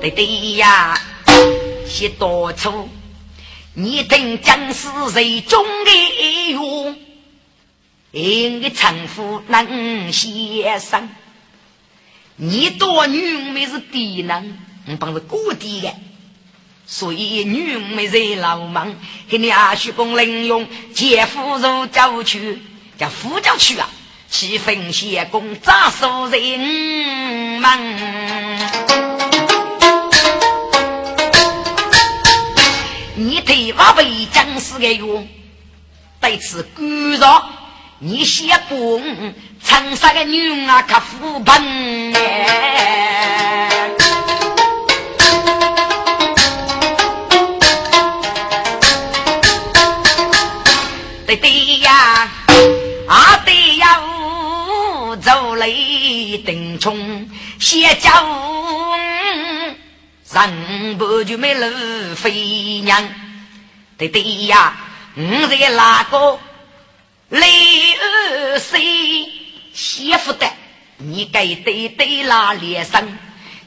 [0.00, 0.98] 对对呀，
[1.86, 2.88] 些多处，
[3.74, 6.96] 你听将是谁中的用？
[8.10, 11.08] 因为丈夫能先生，
[12.36, 15.92] 你多女没是低能，你帮着过低的。
[16.84, 18.94] 所以女没人老忙，
[19.28, 22.58] 给你阿叔公领用，姐夫入郊区，
[22.98, 23.78] 叫夫家去，
[24.32, 26.40] 去分县公扎手人
[27.60, 27.70] 们。
[33.14, 35.28] 你对我为将士的用，
[36.18, 37.44] 对此干扰，
[37.98, 42.12] 你先公长沙的女啊，可扶本
[55.66, 58.10] 雷顶冲，先叫
[60.32, 62.32] 人不就没路飞
[62.80, 63.08] 娘。
[63.96, 64.74] 对对呀，
[65.14, 66.38] 我在哪个
[67.28, 67.46] 雷
[67.94, 69.30] 二岁
[69.72, 70.50] 媳妇的？
[70.96, 73.16] 你该对对哪里生？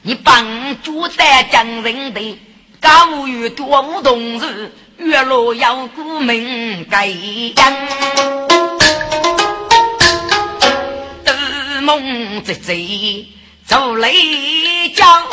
[0.02, 2.38] 你帮助在江人的
[2.82, 4.74] 高于多无同事。
[4.98, 8.55] 月落要过门盖阳，
[11.86, 13.27] 梦贼贼
[13.67, 15.23] 走雷江，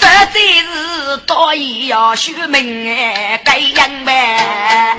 [0.00, 4.96] 这真是多所以要学明哎，该样呗。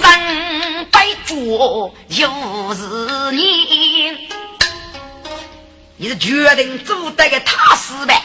[0.00, 4.28] 真被捉又是你，
[5.96, 8.22] 你是决定做得个踏实呗？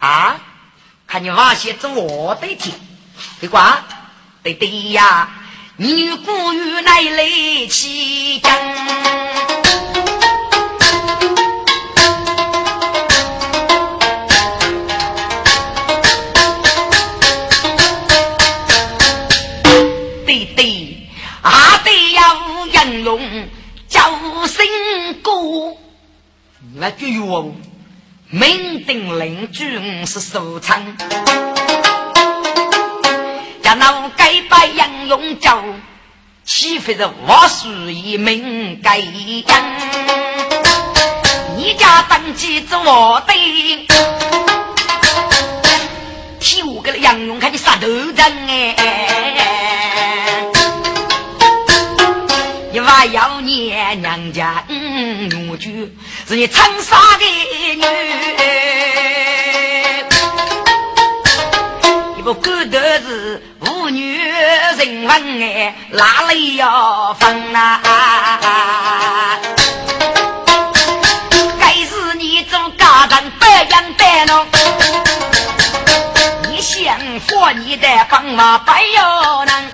[0.00, 0.36] 啊？
[1.06, 2.74] 看你挖些做我的听，
[3.40, 3.82] 别管，
[4.44, 5.30] 对对呀，
[5.78, 8.52] 女孤与奶来起讲。
[26.76, 27.54] 那句哟，
[28.28, 30.84] 明定领军是收藏，
[33.64, 35.64] 家那该把杨勇叫，
[36.44, 39.64] 岂非是我属一名该将？
[41.56, 43.32] 你家登基做我的，
[46.40, 48.76] 替我给杨勇看你杀头人哎！
[52.70, 55.88] 你娃要念娘家嗯女婿，
[56.28, 57.24] 是你长沙的
[57.76, 57.82] 女，
[62.16, 63.53] 你不管的是妇女
[64.84, 67.80] 人分哎，哪里要分啊？
[71.58, 74.46] 该是你做家当白养白弄，
[76.50, 79.64] 你想活你的方法白要难。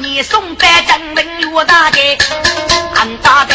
[0.00, 2.18] 你送在正门岳大的，
[2.96, 3.54] 俺大的，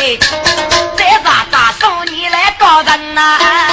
[0.97, 3.37] 再咋咋送你来高人呐？
[3.39, 3.66] 岳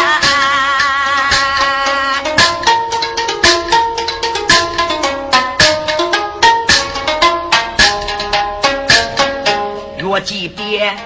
[10.25, 10.97] 几边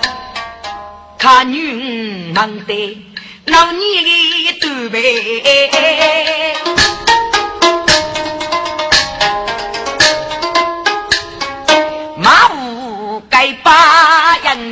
[1.18, 3.04] 看女能的，
[3.46, 3.80] 老你
[4.52, 4.98] 的对呗。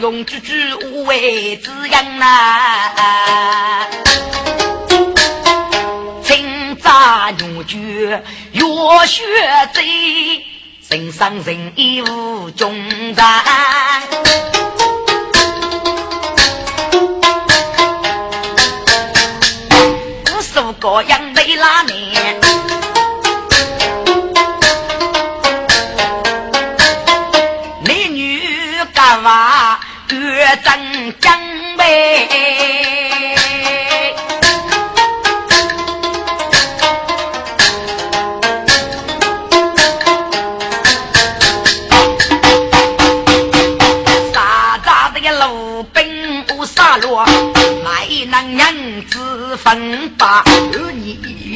[0.03, 3.85] 用句句无为滋养呐，
[6.23, 7.77] 清杂牛角
[8.53, 9.25] 越学
[9.75, 10.46] 贼，
[10.89, 12.73] 身上人义无中
[13.17, 13.43] 战，
[20.31, 21.96] 无数个杨梅拉面，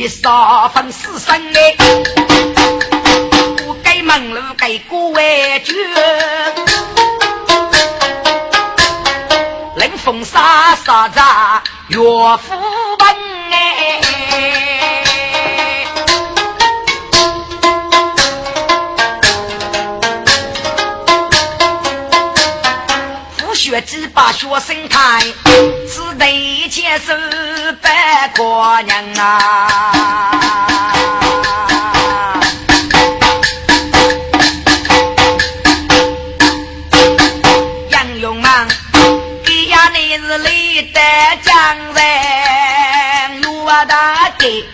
[0.00, 1.76] 你杀分死生哎，
[3.66, 5.74] 我该门路该过为绝。
[9.98, 12.56] 风沙沙扎岳父
[12.98, 13.06] 本
[13.50, 14.00] 哎，
[23.54, 25.22] 学几把学生开，
[26.20, 27.14] 只得接受
[27.80, 28.42] 白姑
[28.84, 29.90] 娘啊。
[41.42, 41.56] 江
[41.94, 44.64] 人我大给，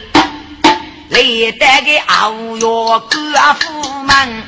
[1.11, 3.16] 历代的熬药各
[3.61, 4.42] 夫们，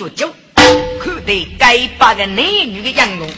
[0.00, 0.32] 背落一桌酒，
[1.02, 3.28] 看待该八个男女的样容。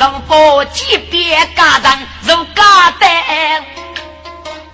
[0.00, 3.64] 如果即便家长如家丹，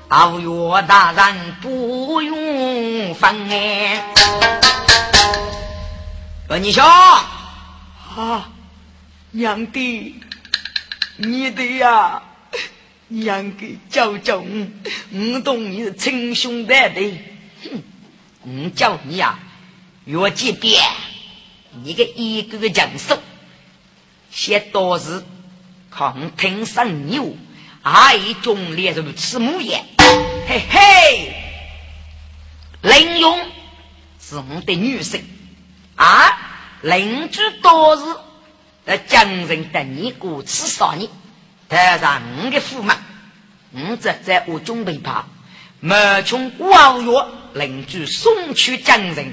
[0.08, 4.02] 傲月大人不用分哎。
[6.48, 8.48] 二你兄，啊，
[9.32, 10.14] 娘的，
[11.16, 12.22] 你的呀，
[13.22, 14.66] 娘给教教我，
[15.12, 17.18] 我懂你是亲兄弟的。
[17.62, 17.82] 哼，
[18.42, 19.38] 我叫你呀，
[20.04, 20.80] 越级别，
[21.82, 23.18] 你个一个个强手，
[24.30, 25.24] 些多事，
[25.90, 27.36] 抗听生牛，
[27.82, 29.84] 爱中烈如此模样，
[30.48, 31.34] 嘿嘿，
[32.82, 33.38] 林勇
[34.20, 35.20] 是我的女婿
[35.96, 36.40] 啊。
[36.82, 38.00] 邻居多日，
[38.84, 41.08] 在江人等你过吃少年，
[41.74, 42.94] 带上我的驸马，
[43.72, 45.24] 我则在我准备怕，
[45.80, 49.32] 冒充王月，邻居送去江人。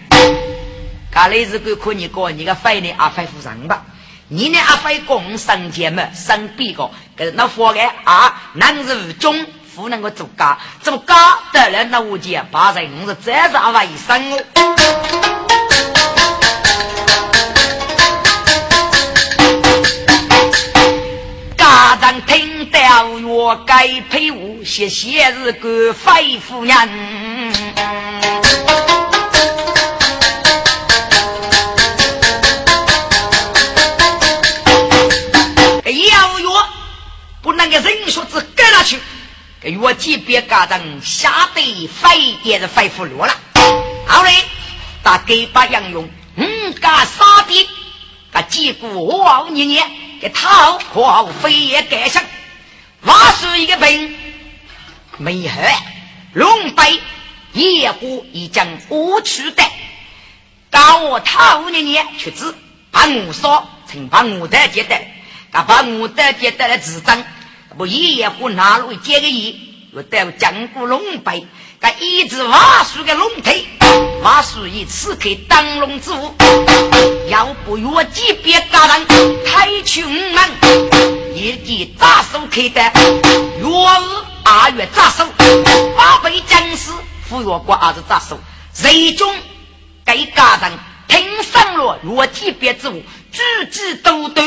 [1.12, 3.86] 看来是个可你过你个非呢阿非夫人吧？
[4.28, 15.41] 你呢阿非共生节目生比个，可是那佛个啊，那是无中不能够做家，做家得了那我姐把人我是这样为生哦。
[23.56, 26.76] 该陪我，谢谢是个肺夫人。
[35.84, 36.70] 要药
[37.42, 39.00] 不能给人说子给了去，
[39.60, 43.34] 给药级别家长吓得肺也是肺腐弱了。
[44.06, 44.32] 好嘞，
[45.04, 47.70] 大给把杨勇五家杀的，
[48.32, 49.90] 他结果我年年。
[50.24, 52.22] 一套花飞也改上，
[53.04, 54.16] 瓦是一个病，
[55.18, 55.82] 没害
[56.34, 57.00] 龙背
[57.54, 59.72] 野虎已将我取代，
[60.70, 62.56] 搞我套年年去子，
[62.92, 64.96] 把我说曾把我的接得，
[65.52, 67.24] 他把我的接得来自证，
[67.78, 71.48] 不野虎拿路接个意，我带江古龙背。
[71.82, 73.66] 他一只瓦树的龙腿，
[74.22, 76.36] 瓦树以此刻当龙之物，
[77.28, 79.08] 要不越级别高人，
[79.44, 80.48] 太穷难，
[81.34, 82.82] 一记扎手开的，
[83.60, 84.06] 越是
[84.44, 85.26] 二月扎手，
[85.96, 86.92] 八倍将士
[87.28, 88.40] 扶越过二子扎手，
[88.74, 89.34] 最终
[90.04, 90.72] 该家人
[91.08, 94.42] 听上了越级别之物，举止都斗，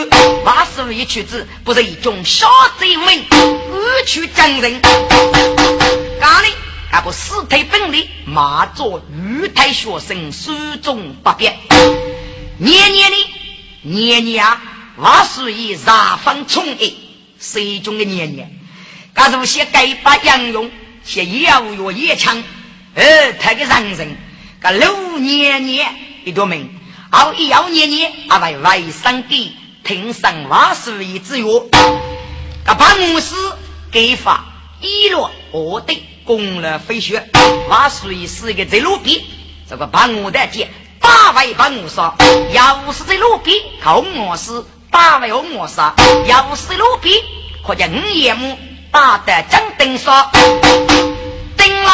[0.45, 4.81] 瓦树一曲子，不是一种小贼们，恶取将人，
[6.21, 6.53] 咖喱。
[6.93, 11.59] 那不死腿本领，马作玉台学生，书中不变。
[12.57, 13.17] 年年的
[13.83, 14.63] 年年啊，
[14.97, 16.93] 我是以杀方宠爱，
[17.41, 18.51] 水中的年年。
[19.15, 20.71] 假如些该把杨勇，
[21.05, 22.43] 些妖药也强，
[22.95, 24.17] 呃，他个让人，
[24.61, 26.71] 个六年年一多名，
[27.11, 31.47] 好一幺年年，啊为外甥的听上瓦是以之药，
[32.65, 33.35] 个办公室
[33.91, 34.45] 给发
[34.81, 35.95] 一落我的。
[36.25, 37.23] 功了飞雪，
[37.69, 39.21] 瓦属于是一个在路边，
[39.69, 42.15] 这个把我的剑打为把我杀，
[42.55, 44.65] 要是在路边靠我是
[44.95, 45.93] 打为我杀，
[46.29, 47.21] 要是在路边，
[47.67, 48.57] 可见五眼目
[48.93, 50.31] 打得将顶杀，
[51.57, 51.91] 顶了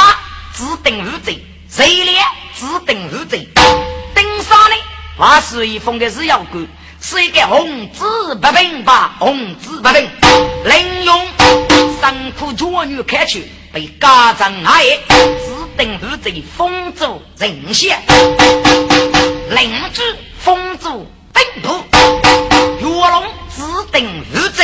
[0.52, 2.20] 只顶无罪，谁咧
[2.54, 3.48] 只顶无罪，
[4.14, 4.74] 顶杀呢？
[5.16, 6.68] 瓦属于封的是要官，
[7.00, 9.14] 是一个红字不平吧？
[9.18, 10.06] 红字不平，
[10.66, 11.26] 林用
[12.02, 13.50] 辛苦捉女开去。
[13.72, 17.96] 被家长爱，指定负责封住人血，
[19.48, 20.02] 邻居
[20.40, 21.84] 封住兵部，
[23.00, 23.22] 岳龙
[23.56, 24.62] 指定负责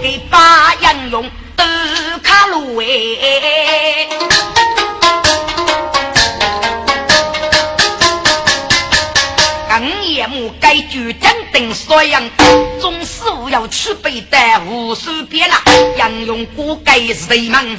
[0.00, 1.62] 给八杨勇都
[2.22, 2.86] 卡路哎。
[10.60, 12.22] 该举真定所养，
[12.80, 15.54] 总是要去备的无数遍了。
[15.96, 17.76] 杨勇过该是对门，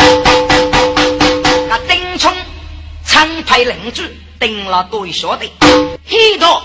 [1.70, 2.34] 那丁冲
[3.06, 4.04] 长派邻居
[4.40, 5.46] 定了对小的，
[6.06, 6.62] 许多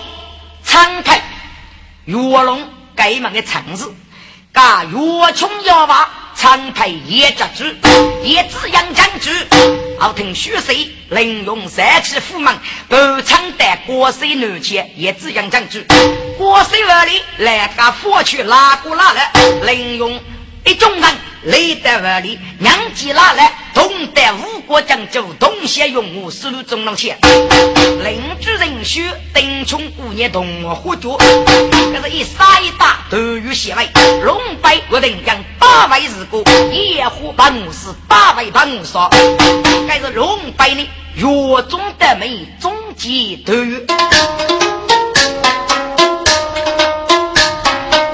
[0.63, 1.21] 长派
[2.07, 3.85] 岳龙改门的城市，
[4.51, 6.09] 噶岳琼要把。
[6.39, 7.63] 常派叶家主，
[8.23, 9.33] 叶子杨将军，
[9.99, 12.55] 后听虚岁林用三气虎门，
[12.87, 15.83] 不称得国税南迁，叶子杨将军，
[16.37, 19.31] 国税万里来个佛去拉过拉来，
[19.63, 20.21] 凌用
[20.67, 21.03] 一众人
[21.43, 27.17] 累得万里，娘几拉来，同带五国将军，同携勇武，十路中郎前，
[28.03, 33.87] 邻居人须丁冲五年同我喝酒，可是一杀一打都有血味，
[34.25, 35.37] 龙背我定将。
[35.57, 38.91] 八位是个野火办公室，八位办公室，
[39.87, 41.23] 该是龙背呢，月
[41.69, 43.53] 中的美，终极头，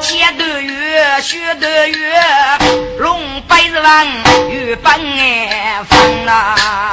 [0.01, 2.23] 前头月，学头月，
[3.93, 6.92] 王，月半哎，放啊。